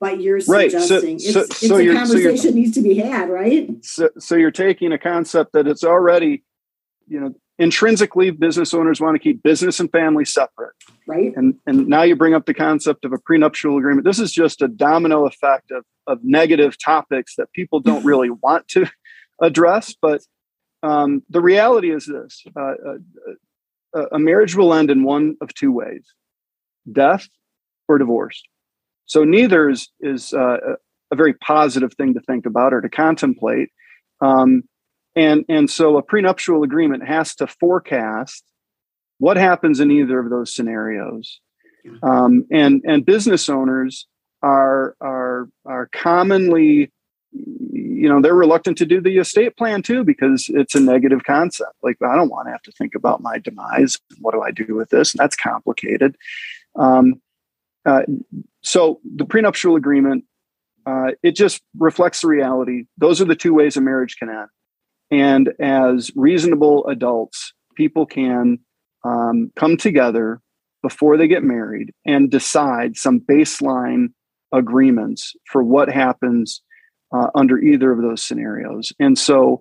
But 0.00 0.20
you're 0.20 0.40
right. 0.48 0.70
suggesting 0.70 1.18
so, 1.18 1.40
it's, 1.40 1.60
so, 1.60 1.76
it's 1.76 1.90
a 1.90 1.94
conversation 1.94 2.50
so 2.50 2.50
needs 2.50 2.74
to 2.74 2.82
be 2.82 2.96
had, 2.96 3.30
right? 3.30 3.70
So, 3.82 4.10
so 4.18 4.34
you're 4.34 4.50
taking 4.50 4.92
a 4.92 4.98
concept 4.98 5.52
that 5.52 5.66
it's 5.66 5.84
already, 5.84 6.44
you 7.06 7.20
know, 7.20 7.34
intrinsically 7.58 8.30
business 8.30 8.74
owners 8.74 9.00
want 9.00 9.14
to 9.14 9.18
keep 9.18 9.42
business 9.42 9.78
and 9.78 9.90
family 9.92 10.24
separate 10.24 10.74
right 11.06 11.32
and 11.36 11.54
and 11.66 11.86
now 11.86 12.02
you 12.02 12.16
bring 12.16 12.34
up 12.34 12.46
the 12.46 12.54
concept 12.54 13.04
of 13.04 13.12
a 13.12 13.18
prenuptial 13.18 13.78
agreement 13.78 14.04
this 14.04 14.18
is 14.18 14.32
just 14.32 14.60
a 14.60 14.66
domino 14.66 15.26
effect 15.26 15.70
of 15.70 15.84
of 16.06 16.18
negative 16.24 16.76
topics 16.76 17.36
that 17.36 17.52
people 17.52 17.78
don't 17.78 18.04
really 18.10 18.30
want 18.30 18.66
to 18.66 18.86
address 19.40 19.94
but 20.00 20.22
um, 20.82 21.22
the 21.30 21.40
reality 21.40 21.90
is 21.90 22.06
this 22.06 22.44
uh, 22.58 22.74
uh, 23.96 24.06
a 24.12 24.18
marriage 24.18 24.54
will 24.54 24.74
end 24.74 24.90
in 24.90 25.04
one 25.04 25.36
of 25.40 25.54
two 25.54 25.70
ways 25.70 26.04
death 26.90 27.28
or 27.88 27.98
divorce 27.98 28.42
so 29.06 29.24
neither 29.24 29.68
is 29.68 29.88
is 30.00 30.32
uh, 30.32 30.76
a 31.10 31.16
very 31.16 31.34
positive 31.34 31.94
thing 31.94 32.14
to 32.14 32.20
think 32.20 32.46
about 32.46 32.72
or 32.72 32.80
to 32.80 32.88
contemplate. 32.88 33.70
Um, 34.20 34.64
and 35.16 35.44
and 35.48 35.70
so 35.70 35.96
a 35.96 36.02
prenuptial 36.02 36.62
agreement 36.62 37.06
has 37.06 37.34
to 37.36 37.46
forecast 37.46 38.44
what 39.18 39.36
happens 39.36 39.80
in 39.80 39.90
either 39.90 40.18
of 40.18 40.30
those 40.30 40.54
scenarios. 40.54 41.40
Um, 42.02 42.46
and 42.50 42.82
and 42.84 43.04
business 43.04 43.48
owners 43.48 44.06
are 44.42 44.96
are 45.00 45.48
are 45.64 45.88
commonly 45.92 46.90
you 47.32 48.08
know 48.08 48.20
they're 48.20 48.34
reluctant 48.34 48.78
to 48.78 48.86
do 48.86 49.00
the 49.00 49.18
estate 49.18 49.56
plan 49.56 49.82
too 49.82 50.04
because 50.04 50.46
it's 50.48 50.74
a 50.74 50.80
negative 50.80 51.24
concept. 51.24 51.74
Like 51.82 51.96
i 52.02 52.16
don't 52.16 52.30
want 52.30 52.46
to 52.46 52.52
have 52.52 52.62
to 52.62 52.72
think 52.72 52.94
about 52.94 53.20
my 53.20 53.38
demise. 53.38 53.98
What 54.20 54.32
do 54.32 54.40
i 54.40 54.50
do 54.50 54.74
with 54.74 54.90
this? 54.90 55.12
And 55.12 55.18
that's 55.18 55.36
complicated. 55.36 56.16
Um, 56.76 57.20
uh, 57.86 58.02
so 58.62 59.00
the 59.04 59.24
prenuptial 59.24 59.76
agreement 59.76 60.24
uh, 60.86 61.12
it 61.22 61.34
just 61.34 61.62
reflects 61.78 62.20
the 62.20 62.28
reality 62.28 62.84
those 62.98 63.20
are 63.20 63.26
the 63.26 63.36
two 63.36 63.54
ways 63.54 63.76
a 63.76 63.80
marriage 63.80 64.16
can 64.16 64.28
end 64.28 64.48
and 65.10 65.50
as 65.60 66.10
reasonable 66.16 66.86
adults, 66.88 67.52
people 67.76 68.06
can 68.06 68.58
um, 69.04 69.52
come 69.56 69.76
together 69.76 70.40
before 70.82 71.16
they 71.16 71.28
get 71.28 71.42
married 71.42 71.92
and 72.04 72.30
decide 72.30 72.96
some 72.96 73.20
baseline 73.20 74.08
agreements 74.52 75.34
for 75.50 75.62
what 75.62 75.88
happens 75.88 76.62
uh, 77.14 77.28
under 77.34 77.58
either 77.58 77.92
of 77.92 78.02
those 78.02 78.24
scenarios. 78.24 78.92
And 78.98 79.18
so, 79.18 79.60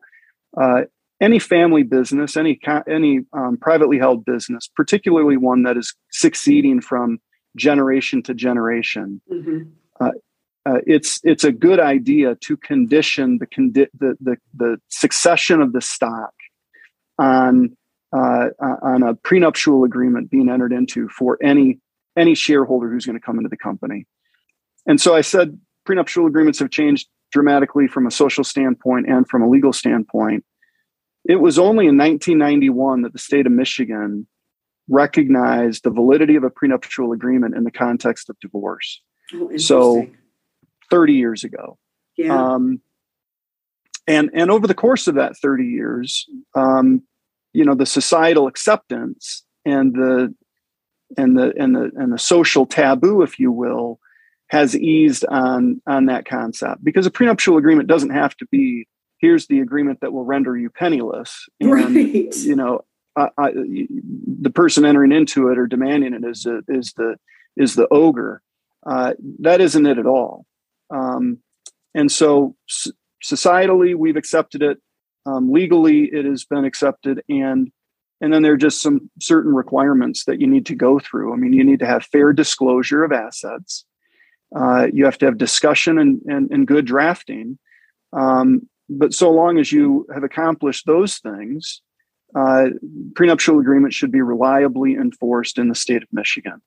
uh, 0.59 0.81
any 1.21 1.39
family 1.39 1.83
business, 1.83 2.35
any 2.35 2.59
any 2.87 3.21
um, 3.31 3.57
privately 3.61 3.97
held 3.97 4.25
business, 4.25 4.69
particularly 4.75 5.37
one 5.37 5.63
that 5.63 5.77
is 5.77 5.95
succeeding 6.11 6.81
from 6.81 7.19
generation 7.55 8.23
to 8.23 8.33
generation, 8.33 9.21
mm-hmm. 9.31 9.69
uh, 9.99 10.11
uh, 10.65 10.79
it's 10.85 11.19
it's 11.23 11.43
a 11.43 11.51
good 11.51 11.79
idea 11.79 12.35
to 12.35 12.55
condition 12.57 13.37
the, 13.37 13.47
condi- 13.47 13.89
the, 13.99 14.15
the 14.21 14.37
the 14.53 14.77
succession 14.89 15.61
of 15.61 15.73
the 15.73 15.81
stock 15.81 16.33
on 17.17 17.75
uh, 18.13 18.47
on 18.81 19.03
a 19.03 19.15
prenuptial 19.15 19.83
agreement 19.83 20.29
being 20.29 20.49
entered 20.49 20.71
into 20.71 21.09
for 21.09 21.37
any 21.43 21.79
any 22.15 22.35
shareholder 22.35 22.89
who's 22.89 23.05
going 23.05 23.19
to 23.19 23.25
come 23.25 23.37
into 23.37 23.49
the 23.49 23.57
company. 23.57 24.05
And 24.85 25.01
so 25.01 25.15
I 25.15 25.21
said 25.21 25.59
prenuptial 25.85 26.27
agreements 26.27 26.59
have 26.59 26.69
changed 26.69 27.07
dramatically 27.31 27.87
from 27.87 28.05
a 28.05 28.11
social 28.11 28.43
standpoint 28.43 29.07
and 29.09 29.27
from 29.27 29.41
a 29.41 29.49
legal 29.49 29.73
standpoint. 29.73 30.45
It 31.25 31.37
was 31.37 31.57
only 31.57 31.87
in 31.87 31.97
1991 31.97 33.01
that 33.01 33.13
the 33.13 33.19
state 33.19 33.45
of 33.47 33.51
Michigan 33.51 34.27
recognized 34.89 35.83
the 35.83 35.89
validity 35.89 36.35
of 36.35 36.43
a 36.43 36.49
prenuptial 36.49 37.11
agreement 37.13 37.55
in 37.55 37.63
the 37.63 37.71
context 37.71 38.29
of 38.29 38.39
divorce. 38.39 39.01
Oh, 39.33 39.55
so 39.57 40.07
30 40.89 41.13
years 41.13 41.43
ago. 41.43 41.77
Yeah. 42.17 42.35
Um, 42.35 42.81
and 44.05 44.29
and 44.33 44.51
over 44.51 44.67
the 44.67 44.73
course 44.73 45.07
of 45.07 45.15
that 45.15 45.37
30 45.37 45.65
years, 45.65 46.25
um, 46.55 47.03
you 47.53 47.63
know, 47.63 47.73
the 47.73 47.85
societal 47.85 48.47
acceptance 48.47 49.43
and 49.65 49.93
the 49.93 50.33
and 51.17 51.37
the 51.37 51.53
and 51.57 51.75
the 51.75 51.91
and 51.95 52.11
the 52.11 52.19
social 52.19 52.65
taboo, 52.65 53.21
if 53.21 53.39
you 53.39 53.51
will, 53.51 53.99
has 54.49 54.75
eased 54.77 55.25
on 55.25 55.81
on 55.87 56.05
that 56.07 56.25
concept 56.25 56.83
because 56.83 57.05
a 57.05 57.11
prenuptial 57.11 57.57
agreement 57.57 57.87
doesn't 57.87 58.11
have 58.11 58.35
to 58.37 58.45
be 58.51 58.87
here's 59.19 59.47
the 59.47 59.61
agreement 59.61 59.99
that 60.01 60.11
will 60.11 60.25
render 60.25 60.57
you 60.57 60.69
penniless 60.69 61.47
and 61.59 61.71
right. 61.93 62.35
you 62.35 62.55
know 62.55 62.81
I, 63.15 63.51
the 63.53 64.51
person 64.53 64.85
entering 64.85 65.11
into 65.11 65.49
it 65.49 65.57
or 65.57 65.67
demanding 65.67 66.13
it 66.13 66.23
is 66.23 66.45
a, 66.45 66.61
is 66.67 66.93
the 66.93 67.15
is 67.55 67.75
the 67.75 67.87
ogre 67.89 68.41
uh, 68.85 69.13
that 69.39 69.61
isn't 69.61 69.85
it 69.85 69.97
at 69.97 70.05
all 70.05 70.45
um, 70.89 71.39
and 71.95 72.11
so 72.11 72.55
societally, 73.23 73.95
we've 73.95 74.17
accepted 74.17 74.61
it. 74.61 74.79
Um, 75.25 75.51
legally, 75.51 76.05
it 76.05 76.25
has 76.25 76.43
been 76.45 76.65
accepted, 76.65 77.23
and 77.29 77.71
and 78.21 78.33
then 78.33 78.41
there 78.41 78.53
are 78.53 78.57
just 78.57 78.81
some 78.81 79.09
certain 79.21 79.53
requirements 79.53 80.25
that 80.25 80.39
you 80.39 80.47
need 80.47 80.65
to 80.67 80.75
go 80.75 80.99
through. 80.99 81.33
I 81.33 81.35
mean, 81.35 81.53
you 81.53 81.63
need 81.63 81.79
to 81.79 81.85
have 81.85 82.05
fair 82.05 82.31
disclosure 82.31 83.03
of 83.03 83.11
assets. 83.11 83.85
Uh, 84.55 84.87
you 84.93 85.05
have 85.05 85.17
to 85.17 85.25
have 85.25 85.37
discussion 85.37 85.97
and, 85.97 86.21
and, 86.27 86.49
and 86.51 86.67
good 86.67 86.85
drafting. 86.85 87.57
Um, 88.13 88.69
but 88.87 89.13
so 89.13 89.31
long 89.31 89.57
as 89.57 89.71
you 89.71 90.05
have 90.13 90.23
accomplished 90.23 90.85
those 90.85 91.17
things, 91.17 91.81
uh, 92.35 92.69
prenuptial 93.15 93.59
agreement 93.59 93.93
should 93.93 94.11
be 94.11 94.21
reliably 94.21 94.95
enforced 94.95 95.57
in 95.57 95.69
the 95.69 95.75
state 95.75 96.03
of 96.03 96.09
Michigan. 96.11 96.61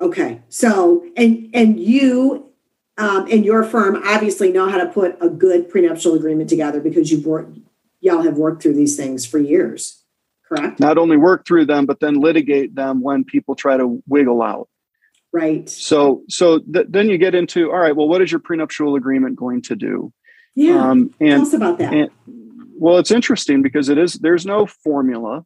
Okay, 0.00 0.40
so 0.48 1.06
and 1.16 1.50
and 1.54 1.78
you 1.78 2.50
um, 2.96 3.26
and 3.30 3.44
your 3.44 3.64
firm 3.64 4.02
obviously 4.04 4.52
know 4.52 4.68
how 4.68 4.78
to 4.78 4.86
put 4.86 5.16
a 5.20 5.28
good 5.28 5.68
prenuptial 5.68 6.14
agreement 6.14 6.48
together 6.48 6.80
because 6.80 7.10
you've 7.10 7.26
worked, 7.26 7.58
y'all 8.00 8.22
have 8.22 8.36
worked 8.36 8.62
through 8.62 8.74
these 8.74 8.96
things 8.96 9.26
for 9.26 9.38
years, 9.38 10.02
correct? 10.46 10.78
Not 10.78 10.98
only 10.98 11.16
work 11.16 11.46
through 11.46 11.66
them, 11.66 11.86
but 11.86 12.00
then 12.00 12.14
litigate 12.14 12.74
them 12.74 13.00
when 13.00 13.24
people 13.24 13.54
try 13.54 13.76
to 13.76 14.02
wiggle 14.06 14.42
out. 14.42 14.68
Right. 15.32 15.68
So, 15.68 16.22
so 16.28 16.60
th- 16.60 16.86
then 16.88 17.08
you 17.08 17.18
get 17.18 17.34
into 17.34 17.72
all 17.72 17.78
right. 17.78 17.96
Well, 17.96 18.08
what 18.08 18.22
is 18.22 18.30
your 18.30 18.38
prenuptial 18.38 18.94
agreement 18.94 19.34
going 19.34 19.62
to 19.62 19.74
do? 19.74 20.12
Yeah. 20.54 20.90
Um, 20.90 21.12
and, 21.18 21.30
Tell 21.30 21.42
us 21.42 21.52
about 21.52 21.78
that. 21.78 21.92
And, 21.92 22.10
well, 22.78 22.98
it's 22.98 23.10
interesting 23.10 23.62
because 23.62 23.88
it 23.88 23.98
is. 23.98 24.14
There's 24.14 24.46
no 24.46 24.66
formula. 24.66 25.44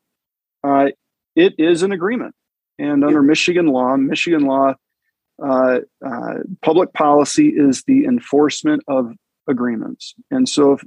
Uh, 0.64 0.88
it 1.36 1.54
is 1.58 1.82
an 1.82 1.92
agreement, 1.92 2.34
and 2.78 3.04
under. 3.04 3.22
Michigan 3.22 3.66
law, 3.66 3.96
Michigan 3.96 4.42
law 4.42 4.74
uh, 5.42 5.80
uh, 6.04 6.34
public 6.62 6.92
policy 6.92 7.48
is 7.48 7.84
the 7.86 8.04
enforcement 8.04 8.82
of 8.88 9.12
agreements. 9.48 10.14
And 10.30 10.48
so 10.48 10.72
if, 10.72 10.84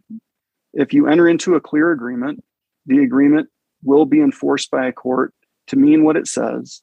if 0.74 0.94
you 0.94 1.08
enter 1.08 1.28
into 1.28 1.56
a 1.56 1.62
clear 1.62 1.92
agreement, 1.92 2.44
the 2.86 3.00
agreement 3.00 3.50
will 3.84 4.06
be 4.06 4.20
enforced 4.20 4.70
by 4.70 4.88
a 4.88 4.92
court 4.92 5.34
to 5.68 5.76
mean 5.76 6.04
what 6.04 6.18
it 6.18 6.28
says. 6.28 6.82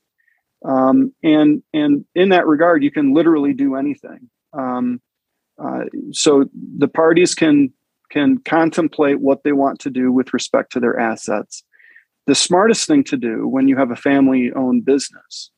Um, 0.65 1.13
and 1.23 1.63
and 1.73 2.05
in 2.15 2.31
that 2.31 2.47
regard, 2.47 2.83
you 2.83 2.91
can 2.91 3.15
literally 3.15 3.53
do 3.53 3.77
anything. 3.77 4.29
Um, 4.53 5.01
uh, 5.63 5.85
so 6.13 6.49
the 6.77 6.89
parties 6.89 7.35
can 7.35 7.73
can 8.11 8.39
contemplate 8.39 9.21
what 9.21 9.43
they 9.43 9.53
want 9.53 9.81
to 9.81 9.91
do 9.91 10.11
with 10.11 10.33
respect 10.33 10.73
to 10.73 10.81
their 10.81 10.99
assets. 10.99 11.63
The 12.27 12.35
smartest 12.35 12.87
thing 12.87 13.05
to 13.05 13.17
do 13.17 13.47
when 13.49 13.69
you 13.69 13.77
have 13.77 13.91
a 13.91 13.97
family 13.97 14.53
owned 14.55 14.85
business 14.85 15.51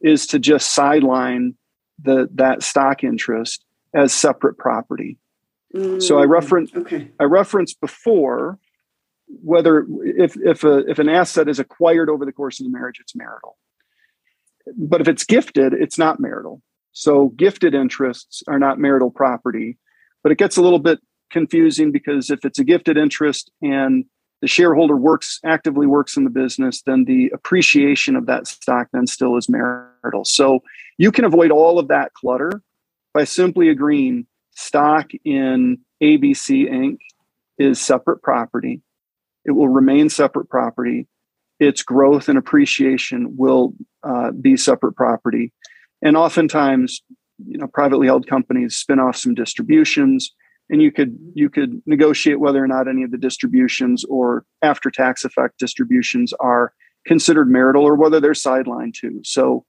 is 0.00 0.26
to 0.28 0.38
just 0.38 0.74
sideline 0.74 1.54
the 2.02 2.28
that 2.34 2.62
stock 2.62 3.02
interest 3.04 3.64
as 3.94 4.12
separate 4.12 4.58
property. 4.58 5.18
Mm, 5.74 6.02
so 6.02 6.18
I 6.18 6.26
mm, 6.26 6.30
reference 6.30 6.70
okay. 6.74 7.10
I 7.18 7.24
referenced 7.24 7.80
before 7.80 8.58
whether 9.28 9.86
if 10.02 10.36
if 10.36 10.64
a 10.64 10.78
if 10.88 10.98
an 10.98 11.08
asset 11.08 11.48
is 11.48 11.58
acquired 11.58 12.08
over 12.10 12.24
the 12.24 12.32
course 12.32 12.60
of 12.60 12.64
the 12.64 12.70
marriage, 12.70 12.98
it's 13.00 13.14
marital. 13.16 13.56
but 14.76 15.00
if 15.00 15.08
it's 15.08 15.24
gifted, 15.24 15.72
it's 15.72 15.98
not 15.98 16.20
marital. 16.20 16.62
So 16.92 17.28
gifted 17.30 17.74
interests 17.74 18.42
are 18.48 18.58
not 18.58 18.78
marital 18.78 19.10
property, 19.10 19.78
but 20.22 20.32
it 20.32 20.38
gets 20.38 20.56
a 20.56 20.62
little 20.62 20.78
bit 20.78 20.98
confusing 21.30 21.92
because 21.92 22.30
if 22.30 22.44
it's 22.44 22.58
a 22.58 22.64
gifted 22.64 22.96
interest 22.96 23.50
and 23.62 24.04
the 24.42 24.48
shareholder 24.48 24.96
works 24.96 25.40
actively 25.44 25.86
works 25.86 26.16
in 26.16 26.24
the 26.24 26.30
business, 26.30 26.82
then 26.82 27.04
the 27.04 27.30
appreciation 27.32 28.16
of 28.16 28.26
that 28.26 28.46
stock 28.46 28.88
then 28.92 29.06
still 29.06 29.36
is 29.36 29.48
marital. 29.48 30.24
So 30.24 30.60
you 30.98 31.10
can 31.10 31.24
avoid 31.24 31.50
all 31.50 31.78
of 31.78 31.88
that 31.88 32.12
clutter 32.14 32.62
by 33.14 33.24
simply 33.24 33.68
agreeing 33.70 34.26
stock 34.54 35.10
in 35.24 35.78
ABC 36.02 36.70
Inc. 36.70 36.98
is 37.58 37.80
separate 37.80 38.22
property. 38.22 38.82
It 39.44 39.52
will 39.52 39.68
remain 39.68 40.10
separate 40.10 40.50
property. 40.50 41.06
Its 41.58 41.82
growth 41.82 42.28
and 42.28 42.36
appreciation 42.36 43.36
will 43.36 43.72
uh, 44.02 44.32
be 44.32 44.56
separate 44.56 44.94
property. 44.94 45.52
And 46.02 46.16
oftentimes, 46.16 47.02
you 47.46 47.56
know, 47.56 47.66
privately 47.68 48.06
held 48.06 48.26
companies 48.26 48.76
spin 48.76 49.00
off 49.00 49.16
some 49.16 49.34
distributions 49.34 50.34
and 50.68 50.82
you 50.82 50.90
could 50.90 51.16
you 51.34 51.48
could 51.48 51.80
negotiate 51.86 52.40
whether 52.40 52.62
or 52.62 52.66
not 52.66 52.88
any 52.88 53.02
of 53.02 53.10
the 53.10 53.18
distributions 53.18 54.04
or 54.04 54.44
after 54.62 54.90
tax 54.90 55.24
effect 55.24 55.58
distributions 55.58 56.32
are 56.40 56.72
considered 57.06 57.48
marital 57.48 57.84
or 57.84 57.94
whether 57.94 58.20
they're 58.20 58.32
sidelined 58.32 58.94
too. 58.94 59.20
So 59.24 59.64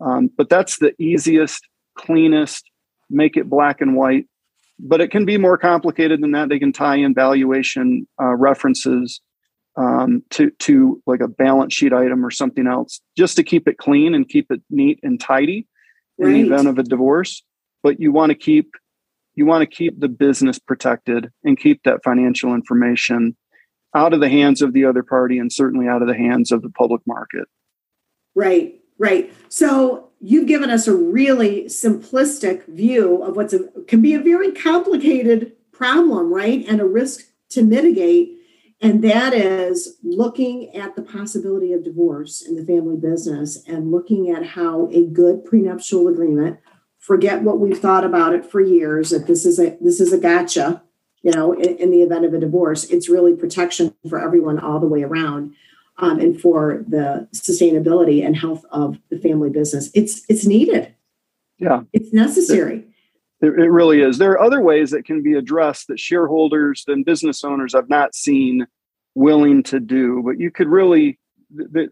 um, 0.00 0.30
but 0.36 0.48
that's 0.48 0.78
the 0.78 0.94
easiest 1.00 1.66
cleanest 1.96 2.70
make 3.08 3.36
it 3.36 3.48
black 3.48 3.80
and 3.80 3.96
white. 3.96 4.26
But 4.78 5.00
it 5.00 5.10
can 5.10 5.24
be 5.24 5.38
more 5.38 5.56
complicated 5.56 6.20
than 6.20 6.32
that. 6.32 6.48
They 6.48 6.58
can 6.58 6.72
tie 6.72 6.96
in 6.96 7.14
valuation 7.14 8.06
uh, 8.20 8.34
references 8.34 9.20
um, 9.76 10.22
to 10.30 10.50
to 10.50 11.02
like 11.06 11.20
a 11.20 11.28
balance 11.28 11.74
sheet 11.74 11.92
item 11.92 12.24
or 12.24 12.30
something 12.30 12.66
else 12.66 13.00
just 13.16 13.36
to 13.36 13.42
keep 13.42 13.68
it 13.68 13.78
clean 13.78 14.14
and 14.14 14.28
keep 14.28 14.50
it 14.50 14.60
neat 14.70 15.00
and 15.02 15.20
tidy 15.20 15.66
in 16.18 16.32
the 16.32 16.40
event 16.42 16.68
of 16.68 16.78
a 16.78 16.82
divorce. 16.82 17.42
But 17.82 18.00
you 18.00 18.12
want 18.12 18.30
to 18.30 18.36
keep 18.36 18.72
you 19.36 19.46
want 19.46 19.62
to 19.62 19.76
keep 19.76 20.00
the 20.00 20.08
business 20.08 20.58
protected 20.58 21.30
and 21.44 21.58
keep 21.58 21.82
that 21.84 22.02
financial 22.02 22.54
information 22.54 23.36
out 23.94 24.12
of 24.12 24.20
the 24.20 24.28
hands 24.28 24.62
of 24.62 24.72
the 24.72 24.84
other 24.84 25.02
party 25.02 25.38
and 25.38 25.52
certainly 25.52 25.86
out 25.86 26.02
of 26.02 26.08
the 26.08 26.16
hands 26.16 26.50
of 26.50 26.62
the 26.62 26.70
public 26.70 27.02
market. 27.06 27.46
Right, 28.34 28.80
right. 28.98 29.32
So 29.48 30.10
you've 30.20 30.48
given 30.48 30.70
us 30.70 30.88
a 30.88 30.96
really 30.96 31.64
simplistic 31.64 32.66
view 32.66 33.22
of 33.22 33.36
what's 33.36 33.54
a, 33.54 33.60
can 33.86 34.02
be 34.02 34.14
a 34.14 34.20
very 34.20 34.52
complicated 34.52 35.52
problem, 35.72 36.32
right? 36.32 36.64
And 36.66 36.80
a 36.80 36.86
risk 36.86 37.26
to 37.50 37.62
mitigate. 37.62 38.32
And 38.80 39.02
that 39.04 39.32
is 39.32 39.96
looking 40.02 40.74
at 40.74 40.96
the 40.96 41.02
possibility 41.02 41.72
of 41.72 41.84
divorce 41.84 42.42
in 42.42 42.56
the 42.56 42.64
family 42.64 42.96
business 42.96 43.62
and 43.66 43.90
looking 43.90 44.30
at 44.30 44.44
how 44.44 44.88
a 44.92 45.06
good 45.06 45.44
prenuptial 45.44 46.08
agreement 46.08 46.58
forget 47.06 47.42
what 47.42 47.60
we've 47.60 47.78
thought 47.78 48.04
about 48.04 48.34
it 48.34 48.44
for 48.44 48.60
years 48.60 49.10
that 49.10 49.28
this 49.28 49.46
is 49.46 49.60
a 49.60 49.76
this 49.80 50.00
is 50.00 50.12
a 50.12 50.18
gotcha 50.18 50.82
you 51.22 51.30
know 51.30 51.52
in, 51.52 51.76
in 51.76 51.90
the 51.92 52.02
event 52.02 52.24
of 52.24 52.34
a 52.34 52.40
divorce. 52.40 52.84
It's 52.84 53.08
really 53.08 53.34
protection 53.34 53.94
for 54.08 54.20
everyone 54.20 54.58
all 54.58 54.80
the 54.80 54.88
way 54.88 55.04
around 55.04 55.54
um, 55.98 56.18
and 56.18 56.38
for 56.38 56.84
the 56.88 57.28
sustainability 57.32 58.26
and 58.26 58.36
health 58.36 58.64
of 58.72 58.98
the 59.08 59.18
family 59.18 59.50
business. 59.50 59.88
It's 59.94 60.22
it's 60.28 60.44
needed. 60.46 60.94
Yeah. 61.58 61.82
It's 61.92 62.12
necessary. 62.12 62.84
It, 63.40 63.58
it 63.58 63.70
really 63.70 64.02
is. 64.02 64.18
There 64.18 64.32
are 64.32 64.42
other 64.42 64.60
ways 64.60 64.90
that 64.90 65.04
can 65.04 65.22
be 65.22 65.34
addressed 65.34 65.86
that 65.86 66.00
shareholders 66.00 66.84
and 66.88 67.04
business 67.04 67.44
owners 67.44 67.72
have 67.72 67.88
not 67.88 68.14
seen 68.14 68.66
willing 69.14 69.62
to 69.62 69.80
do 69.80 70.22
but 70.22 70.38
you 70.38 70.50
could 70.50 70.68
really 70.68 71.18
the, 71.54 71.88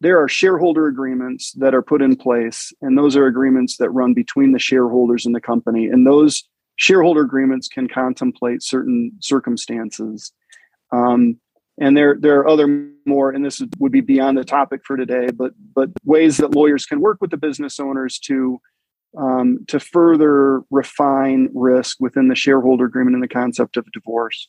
there 0.00 0.22
are 0.22 0.28
shareholder 0.28 0.86
agreements 0.86 1.52
that 1.52 1.74
are 1.74 1.82
put 1.82 2.02
in 2.02 2.16
place, 2.16 2.72
and 2.80 2.96
those 2.96 3.16
are 3.16 3.26
agreements 3.26 3.76
that 3.78 3.90
run 3.90 4.14
between 4.14 4.52
the 4.52 4.58
shareholders 4.58 5.26
and 5.26 5.34
the 5.34 5.40
company. 5.40 5.86
And 5.86 6.06
those 6.06 6.44
shareholder 6.76 7.22
agreements 7.22 7.68
can 7.68 7.88
contemplate 7.88 8.62
certain 8.62 9.12
circumstances. 9.20 10.32
Um, 10.92 11.40
and 11.80 11.96
there, 11.96 12.16
there 12.18 12.38
are 12.40 12.48
other 12.48 12.90
more, 13.06 13.30
and 13.30 13.44
this 13.44 13.62
would 13.78 13.92
be 13.92 14.00
beyond 14.00 14.38
the 14.38 14.44
topic 14.44 14.82
for 14.84 14.96
today, 14.96 15.28
but 15.34 15.52
but 15.74 15.90
ways 16.04 16.36
that 16.38 16.54
lawyers 16.54 16.86
can 16.86 17.00
work 17.00 17.18
with 17.20 17.30
the 17.30 17.36
business 17.36 17.78
owners 17.78 18.18
to 18.20 18.60
um, 19.16 19.64
to 19.68 19.80
further 19.80 20.62
refine 20.70 21.50
risk 21.54 21.98
within 22.00 22.28
the 22.28 22.34
shareholder 22.34 22.84
agreement 22.84 23.14
and 23.14 23.22
the 23.22 23.28
concept 23.28 23.76
of 23.76 23.90
divorce. 23.92 24.48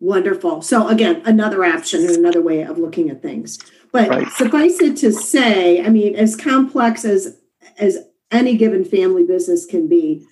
Wonderful. 0.00 0.62
So 0.62 0.86
again, 0.88 1.22
another 1.24 1.64
option 1.64 2.04
and 2.04 2.16
another 2.16 2.40
way 2.40 2.62
of 2.62 2.78
looking 2.78 3.10
at 3.10 3.20
things. 3.20 3.58
But 3.92 4.08
right. 4.08 4.28
suffice 4.32 4.80
it 4.80 4.96
to 4.98 5.12
say, 5.12 5.84
I 5.84 5.88
mean, 5.88 6.14
as 6.14 6.36
complex 6.36 7.04
as 7.04 7.38
as 7.78 7.98
any 8.30 8.56
given 8.56 8.84
family 8.84 9.24
business 9.24 9.64
can 9.64 9.88
be, 9.88 10.26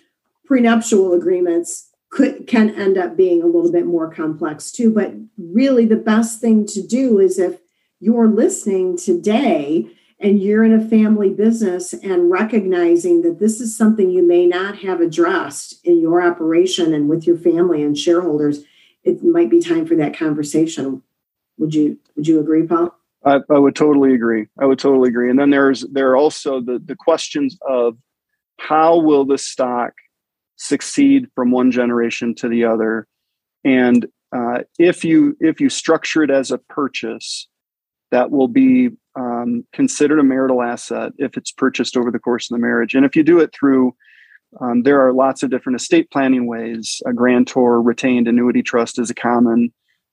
prenuptial 0.45 1.14
agreements 1.14 1.90
could 2.11 2.47
can 2.47 2.71
end 2.75 2.97
up 2.99 3.16
being 3.16 3.42
a 3.42 3.47
little 3.47 3.73
bit 3.73 3.87
more 3.87 4.12
complex 4.12 4.71
too. 4.71 4.92
But 4.92 5.14
really, 5.38 5.87
the 5.87 5.97
best 5.97 6.40
thing 6.40 6.66
to 6.69 6.83
do 6.83 7.19
is 7.19 7.38
if 7.38 7.61
you're 8.01 8.29
listening 8.29 8.97
today 8.97 9.88
and 10.19 10.40
you're 10.40 10.64
in 10.64 10.73
a 10.73 10.88
family 10.88 11.31
business 11.31 11.92
and 11.92 12.31
recognizing 12.31 13.23
that 13.23 13.38
this 13.38 13.61
is 13.61 13.77
something 13.77 14.11
you 14.11 14.27
may 14.27 14.47
not 14.47 14.79
have 14.79 15.01
addressed 15.01 15.85
in 15.85 16.01
your 16.01 16.23
operation 16.23 16.95
and 16.95 17.09
with 17.09 17.27
your 17.27 17.37
family 17.37 17.83
and 17.83 17.99
shareholders, 17.99 18.64
it 19.05 19.23
might 19.23 19.51
be 19.51 19.61
time 19.61 19.85
for 19.87 19.95
that 19.97 20.16
conversation. 20.16 21.03
Would 21.59 21.75
you 21.75 21.99
would 22.14 22.27
you 22.27 22.40
agree, 22.40 22.66
Paul? 22.66 22.95
I, 23.26 23.40
I, 23.50 23.58
would 23.58 23.74
totally 23.74 24.14
agree. 24.14 24.46
I 24.60 24.66
would 24.66 24.78
totally 24.78 25.08
agree. 25.08 25.30
And 25.30 25.38
then 25.38 25.50
there's 25.50 25.82
there 25.92 26.10
are 26.10 26.16
also 26.16 26.60
the 26.60 26.80
the 26.84 26.96
questions 26.96 27.58
of 27.68 27.96
how 28.58 28.98
will 28.98 29.24
the 29.24 29.38
stock 29.38 29.92
succeed 30.56 31.26
from 31.34 31.50
one 31.50 31.70
generation 31.70 32.34
to 32.36 32.48
the 32.48 32.64
other, 32.64 33.06
and 33.64 34.06
uh, 34.34 34.60
if 34.78 35.04
you 35.04 35.36
if 35.40 35.60
you 35.60 35.68
structure 35.68 36.22
it 36.22 36.30
as 36.30 36.50
a 36.50 36.58
purchase, 36.58 37.48
that 38.10 38.30
will 38.30 38.48
be 38.48 38.90
um, 39.16 39.66
considered 39.72 40.20
a 40.20 40.24
marital 40.24 40.62
asset 40.62 41.12
if 41.18 41.36
it's 41.36 41.50
purchased 41.50 41.96
over 41.96 42.10
the 42.10 42.18
course 42.18 42.50
of 42.50 42.54
the 42.54 42.62
marriage. 42.62 42.94
And 42.94 43.04
if 43.04 43.16
you 43.16 43.22
do 43.22 43.40
it 43.40 43.52
through 43.52 43.94
um, 44.60 44.82
there 44.82 45.06
are 45.06 45.12
lots 45.12 45.42
of 45.42 45.50
different 45.50 45.80
estate 45.80 46.10
planning 46.10 46.46
ways. 46.46 47.02
A 47.06 47.12
grantor 47.12 47.82
retained 47.82 48.28
annuity 48.28 48.62
trust 48.62 48.98
is 48.98 49.10
a 49.10 49.14
common 49.14 49.72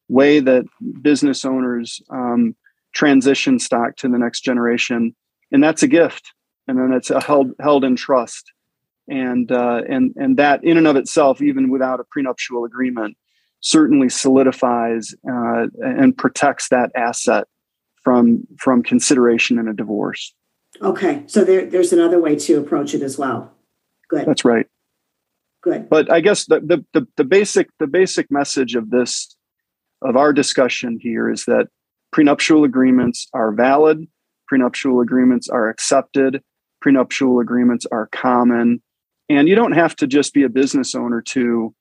way 0.09 0.39
that 0.39 0.65
business 1.01 1.45
owners 1.45 2.01
um, 2.09 2.55
transition 2.93 3.59
stock 3.59 3.95
to 3.97 4.07
the 4.07 4.17
next 4.17 4.41
generation, 4.41 5.15
and 5.51 5.63
that's 5.63 5.83
a 5.83 5.87
gift. 5.87 6.33
And 6.67 6.77
then 6.77 6.93
it's 6.93 7.09
held 7.25 7.51
held 7.59 7.83
in 7.83 7.95
trust, 7.95 8.51
and 9.09 9.51
uh, 9.51 9.81
and 9.89 10.13
and 10.15 10.37
that 10.37 10.63
in 10.63 10.77
and 10.77 10.87
of 10.87 10.95
itself, 10.95 11.41
even 11.41 11.69
without 11.69 11.99
a 11.99 12.05
prenuptial 12.05 12.63
agreement, 12.63 13.17
certainly 13.59 14.09
solidifies 14.09 15.13
uh, 15.29 15.67
and 15.81 16.17
protects 16.17 16.69
that 16.69 16.91
asset 16.95 17.47
from 18.03 18.47
from 18.57 18.81
consideration 18.81 19.59
in 19.59 19.67
a 19.67 19.73
divorce. 19.73 20.33
Okay, 20.81 21.23
so 21.27 21.43
there, 21.43 21.65
there's 21.65 21.93
another 21.93 22.19
way 22.19 22.35
to 22.35 22.59
approach 22.59 22.93
it 22.93 23.01
as 23.01 23.17
well. 23.17 23.53
Good. 24.09 24.25
That's 24.25 24.45
right. 24.45 24.67
Good. 25.61 25.89
But 25.89 26.11
I 26.11 26.19
guess 26.19 26.45
the, 26.45 26.59
the 26.59 26.85
the 26.93 27.07
the 27.17 27.23
basic 27.23 27.69
the 27.79 27.87
basic 27.87 28.29
message 28.31 28.75
of 28.75 28.89
this 28.89 29.35
of 30.01 30.17
our 30.17 30.33
discussion 30.33 30.99
here 31.01 31.29
is 31.29 31.45
that 31.45 31.67
prenuptial 32.13 32.63
agreements 32.63 33.27
are 33.33 33.51
valid, 33.51 34.07
prenuptial 34.47 35.01
agreements 35.01 35.49
are 35.49 35.67
accepted, 35.67 36.41
prenuptial 36.79 37.39
agreements 37.39 37.85
are 37.91 38.07
common, 38.11 38.81
and 39.29 39.49
you 39.49 39.55
don't 39.55 39.73
have 39.73 39.95
to 39.97 40.07
just 40.07 40.33
be 40.33 40.43
a 40.43 40.49
business 40.49 40.95
owner 40.95 41.21
to 41.21 41.73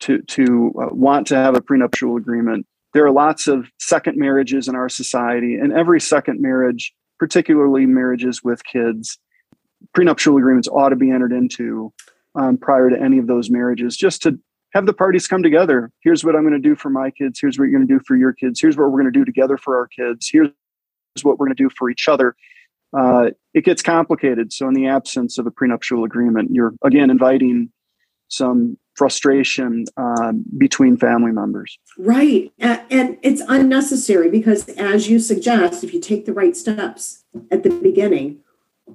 to 0.00 0.22
to 0.22 0.72
uh, 0.80 0.94
want 0.94 1.26
to 1.28 1.36
have 1.36 1.54
a 1.54 1.60
prenuptial 1.60 2.16
agreement. 2.16 2.66
There 2.94 3.04
are 3.04 3.12
lots 3.12 3.46
of 3.46 3.66
second 3.78 4.16
marriages 4.16 4.66
in 4.68 4.74
our 4.74 4.88
society, 4.88 5.54
and 5.54 5.72
every 5.72 6.00
second 6.00 6.40
marriage, 6.40 6.94
particularly 7.18 7.84
marriages 7.84 8.42
with 8.42 8.64
kids, 8.64 9.18
prenuptial 9.94 10.38
agreements 10.38 10.68
ought 10.68 10.88
to 10.88 10.96
be 10.96 11.10
entered 11.10 11.32
into 11.32 11.92
um, 12.34 12.56
prior 12.56 12.88
to 12.88 13.00
any 13.00 13.18
of 13.18 13.26
those 13.26 13.50
marriages, 13.50 13.96
just 13.96 14.22
to 14.22 14.38
have 14.72 14.86
the 14.86 14.92
parties 14.92 15.26
come 15.26 15.42
together. 15.42 15.90
Here's 16.02 16.24
what 16.24 16.36
I'm 16.36 16.42
going 16.42 16.60
to 16.60 16.68
do 16.68 16.76
for 16.76 16.90
my 16.90 17.10
kids. 17.10 17.40
Here's 17.40 17.58
what 17.58 17.64
you're 17.64 17.78
going 17.78 17.88
to 17.88 17.98
do 17.98 18.00
for 18.06 18.16
your 18.16 18.32
kids. 18.32 18.60
Here's 18.60 18.76
what 18.76 18.90
we're 18.90 19.00
going 19.00 19.12
to 19.12 19.18
do 19.18 19.24
together 19.24 19.56
for 19.56 19.76
our 19.76 19.86
kids. 19.86 20.28
Here's 20.30 20.50
what 21.22 21.38
we're 21.38 21.46
going 21.46 21.56
to 21.56 21.62
do 21.62 21.70
for 21.70 21.90
each 21.90 22.08
other. 22.08 22.36
Uh, 22.96 23.30
it 23.54 23.64
gets 23.64 23.82
complicated. 23.82 24.52
So, 24.52 24.66
in 24.66 24.74
the 24.74 24.86
absence 24.86 25.38
of 25.38 25.46
a 25.46 25.50
prenuptial 25.50 26.04
agreement, 26.04 26.50
you're 26.52 26.72
again 26.82 27.10
inviting 27.10 27.70
some 28.28 28.78
frustration 28.94 29.84
uh, 29.96 30.32
between 30.58 30.96
family 30.96 31.32
members. 31.32 31.78
Right. 31.98 32.52
And 32.58 33.16
it's 33.22 33.42
unnecessary 33.48 34.30
because, 34.30 34.68
as 34.70 35.08
you 35.08 35.18
suggest, 35.18 35.84
if 35.84 35.94
you 35.94 36.00
take 36.00 36.24
the 36.24 36.32
right 36.32 36.56
steps 36.56 37.24
at 37.50 37.62
the 37.62 37.70
beginning 37.70 38.40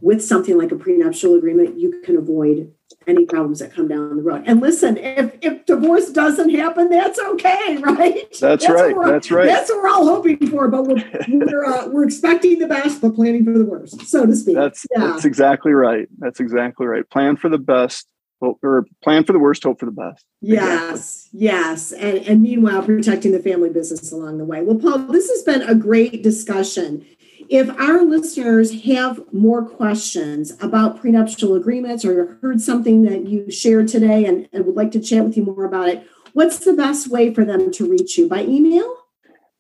with 0.02 0.24
something 0.24 0.58
like 0.58 0.72
a 0.72 0.76
prenuptial 0.76 1.36
agreement, 1.36 1.80
you 1.80 2.02
can 2.04 2.18
avoid 2.18 2.72
any 3.08 3.26
problems 3.26 3.60
that 3.60 3.74
come 3.74 3.88
down 3.88 4.16
the 4.16 4.22
road. 4.22 4.44
And 4.46 4.62
listen, 4.62 4.98
if 4.98 5.36
if 5.42 5.66
divorce 5.66 6.10
doesn't 6.10 6.50
happen, 6.52 6.90
that's 6.90 7.20
okay, 7.20 7.78
right? 7.82 8.16
That's, 8.16 8.40
that's 8.40 8.70
right. 8.70 8.96
That's 9.06 9.32
right. 9.32 9.46
That's 9.46 9.70
what 9.70 9.84
we're 9.84 9.90
all 9.90 10.08
hoping 10.08 10.48
for. 10.48 10.68
But 10.68 10.84
we're 10.84 11.04
we're, 11.28 11.66
uh, 11.66 11.88
we're 11.88 12.06
expecting 12.06 12.60
the 12.60 12.68
best, 12.68 13.02
but 13.02 13.16
planning 13.16 13.46
for 13.46 13.58
the 13.58 13.66
worst, 13.66 14.08
so 14.08 14.26
to 14.26 14.36
speak. 14.36 14.56
That's 14.56 14.86
yeah. 14.92 15.08
that's 15.08 15.26
exactly 15.26 15.74
right. 15.74 16.08
That's 16.20 16.40
exactly 16.40 16.88
right. 16.88 17.10
Plan 17.10 17.36
for 17.36 17.50
the 17.50 17.58
best, 17.58 18.08
hope, 18.42 18.60
or 18.64 18.86
plan 19.04 19.24
for 19.24 19.34
the 19.34 19.40
worst, 19.40 19.64
hope 19.64 19.80
for 19.80 19.86
the 19.86 19.92
best. 19.92 20.26
Yes, 20.42 21.30
exactly. 21.34 21.40
yes, 21.40 21.92
and 21.94 22.18
and 22.20 22.42
meanwhile 22.42 22.84
protecting 22.84 23.32
the 23.32 23.40
family 23.40 23.70
business 23.70 24.12
along 24.12 24.38
the 24.38 24.46
way. 24.46 24.62
Well, 24.62 24.78
Paul, 24.78 25.00
this 25.12 25.30
has 25.30 25.44
been 25.44 25.62
a 25.64 25.76
great 25.76 26.24
discussion. 26.24 27.06
If 27.50 27.70
our 27.80 28.04
listeners 28.04 28.84
have 28.84 29.22
more 29.34 29.66
questions 29.66 30.52
about 30.62 31.00
prenuptial 31.00 31.56
agreements 31.56 32.06
or 32.06 32.38
heard 32.42 32.62
something 32.62 33.04
that 33.04 33.28
you 33.28 33.50
shared 33.52 33.88
today 33.88 34.26
and, 34.26 34.48
and 34.54 34.66
would 34.66 34.76
like 34.76 34.92
to 34.92 35.00
chat 35.00 35.24
with 35.24 35.38
you 35.38 35.44
more 35.44 35.66
about 35.66 35.90
it, 35.90 36.08
what's 36.34 36.60
the 36.60 36.74
best 36.74 37.08
way 37.08 37.34
for 37.34 37.46
them 37.46 37.72
to 37.72 37.90
reach 37.90 38.18
you? 38.18 38.28
By 38.28 38.44
email? 38.44 38.98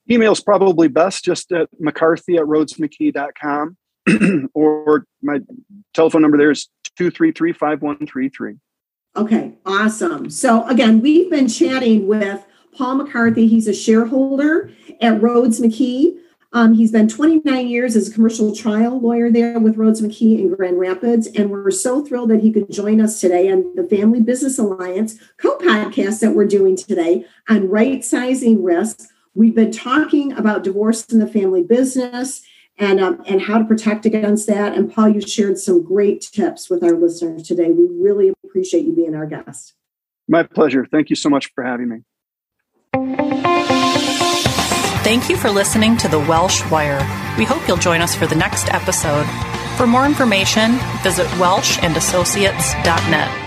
Email 0.09 0.33
is 0.33 0.41
probably 0.41 0.87
best, 0.87 1.23
just 1.23 1.51
at 1.51 1.69
mccarthy 1.79 2.37
at 2.37 2.43
rhoadesmckee.com. 2.43 3.77
or 4.53 5.05
my 5.21 5.39
telephone 5.93 6.21
number 6.21 6.37
there 6.37 6.51
is 6.51 6.67
233 6.97 7.53
5133. 7.53 8.55
Okay, 9.15 9.53
awesome. 9.65 10.29
So, 10.29 10.67
again, 10.67 10.99
we've 10.99 11.29
been 11.29 11.47
chatting 11.47 12.07
with 12.07 12.43
Paul 12.75 12.95
McCarthy. 12.95 13.47
He's 13.47 13.67
a 13.67 13.73
shareholder 13.73 14.71
at 14.99 15.21
Rhoades 15.21 15.61
McKee. 15.61 16.17
Um, 16.55 16.73
he's 16.75 16.91
been 16.91 17.07
29 17.07 17.67
years 17.67 17.95
as 17.95 18.07
a 18.07 18.13
commercial 18.13 18.55
trial 18.55 19.01
lawyer 19.01 19.31
there 19.31 19.59
with 19.59 19.75
Rhoades 19.75 20.03
McKee 20.03 20.37
in 20.37 20.53
Grand 20.53 20.77
Rapids. 20.77 21.25
And 21.25 21.49
we're 21.49 21.71
so 21.71 22.05
thrilled 22.05 22.29
that 22.29 22.41
he 22.41 22.51
could 22.51 22.71
join 22.71 23.01
us 23.01 23.19
today 23.19 23.51
on 23.51 23.73
the 23.75 23.83
Family 23.83 24.21
Business 24.21 24.59
Alliance 24.59 25.17
co 25.37 25.57
podcast 25.57 26.19
that 26.19 26.33
we're 26.33 26.45
doing 26.45 26.77
today 26.77 27.25
on 27.49 27.69
right 27.69 28.05
sizing 28.05 28.61
risk. 28.61 29.09
We've 29.33 29.55
been 29.55 29.71
talking 29.71 30.31
about 30.33 30.63
divorce 30.63 31.05
in 31.05 31.17
the 31.17 31.25
family 31.25 31.63
business 31.63 32.43
and, 32.77 32.99
um, 32.99 33.23
and 33.25 33.41
how 33.41 33.57
to 33.57 33.65
protect 33.65 34.05
against 34.05 34.45
that. 34.45 34.75
And 34.75 34.93
Paul, 34.93 35.09
you 35.09 35.21
shared 35.21 35.57
some 35.57 35.83
great 35.83 36.21
tips 36.21 36.69
with 36.69 36.83
our 36.83 36.93
listeners 36.93 37.47
today. 37.47 37.71
We 37.71 37.87
really 37.89 38.31
appreciate 38.45 38.85
you 38.85 38.93
being 38.93 39.15
our 39.15 39.25
guest. 39.25 39.73
My 40.27 40.43
pleasure. 40.43 40.85
Thank 40.85 41.09
you 41.09 41.15
so 41.15 41.29
much 41.29 41.51
for 41.55 41.63
having 41.63 41.89
me. 42.93 44.12
Thank 45.03 45.29
you 45.29 45.35
for 45.35 45.49
listening 45.49 45.97
to 45.97 46.07
The 46.07 46.19
Welsh 46.19 46.63
Wire. 46.71 46.99
We 47.37 47.43
hope 47.43 47.67
you'll 47.67 47.75
join 47.75 47.99
us 47.99 48.15
for 48.15 48.25
the 48.25 48.35
next 48.35 48.73
episode. 48.73 49.25
For 49.75 49.85
more 49.85 50.05
information, 50.05 50.79
visit 51.03 51.27
welshandassociates.net. 51.39 53.42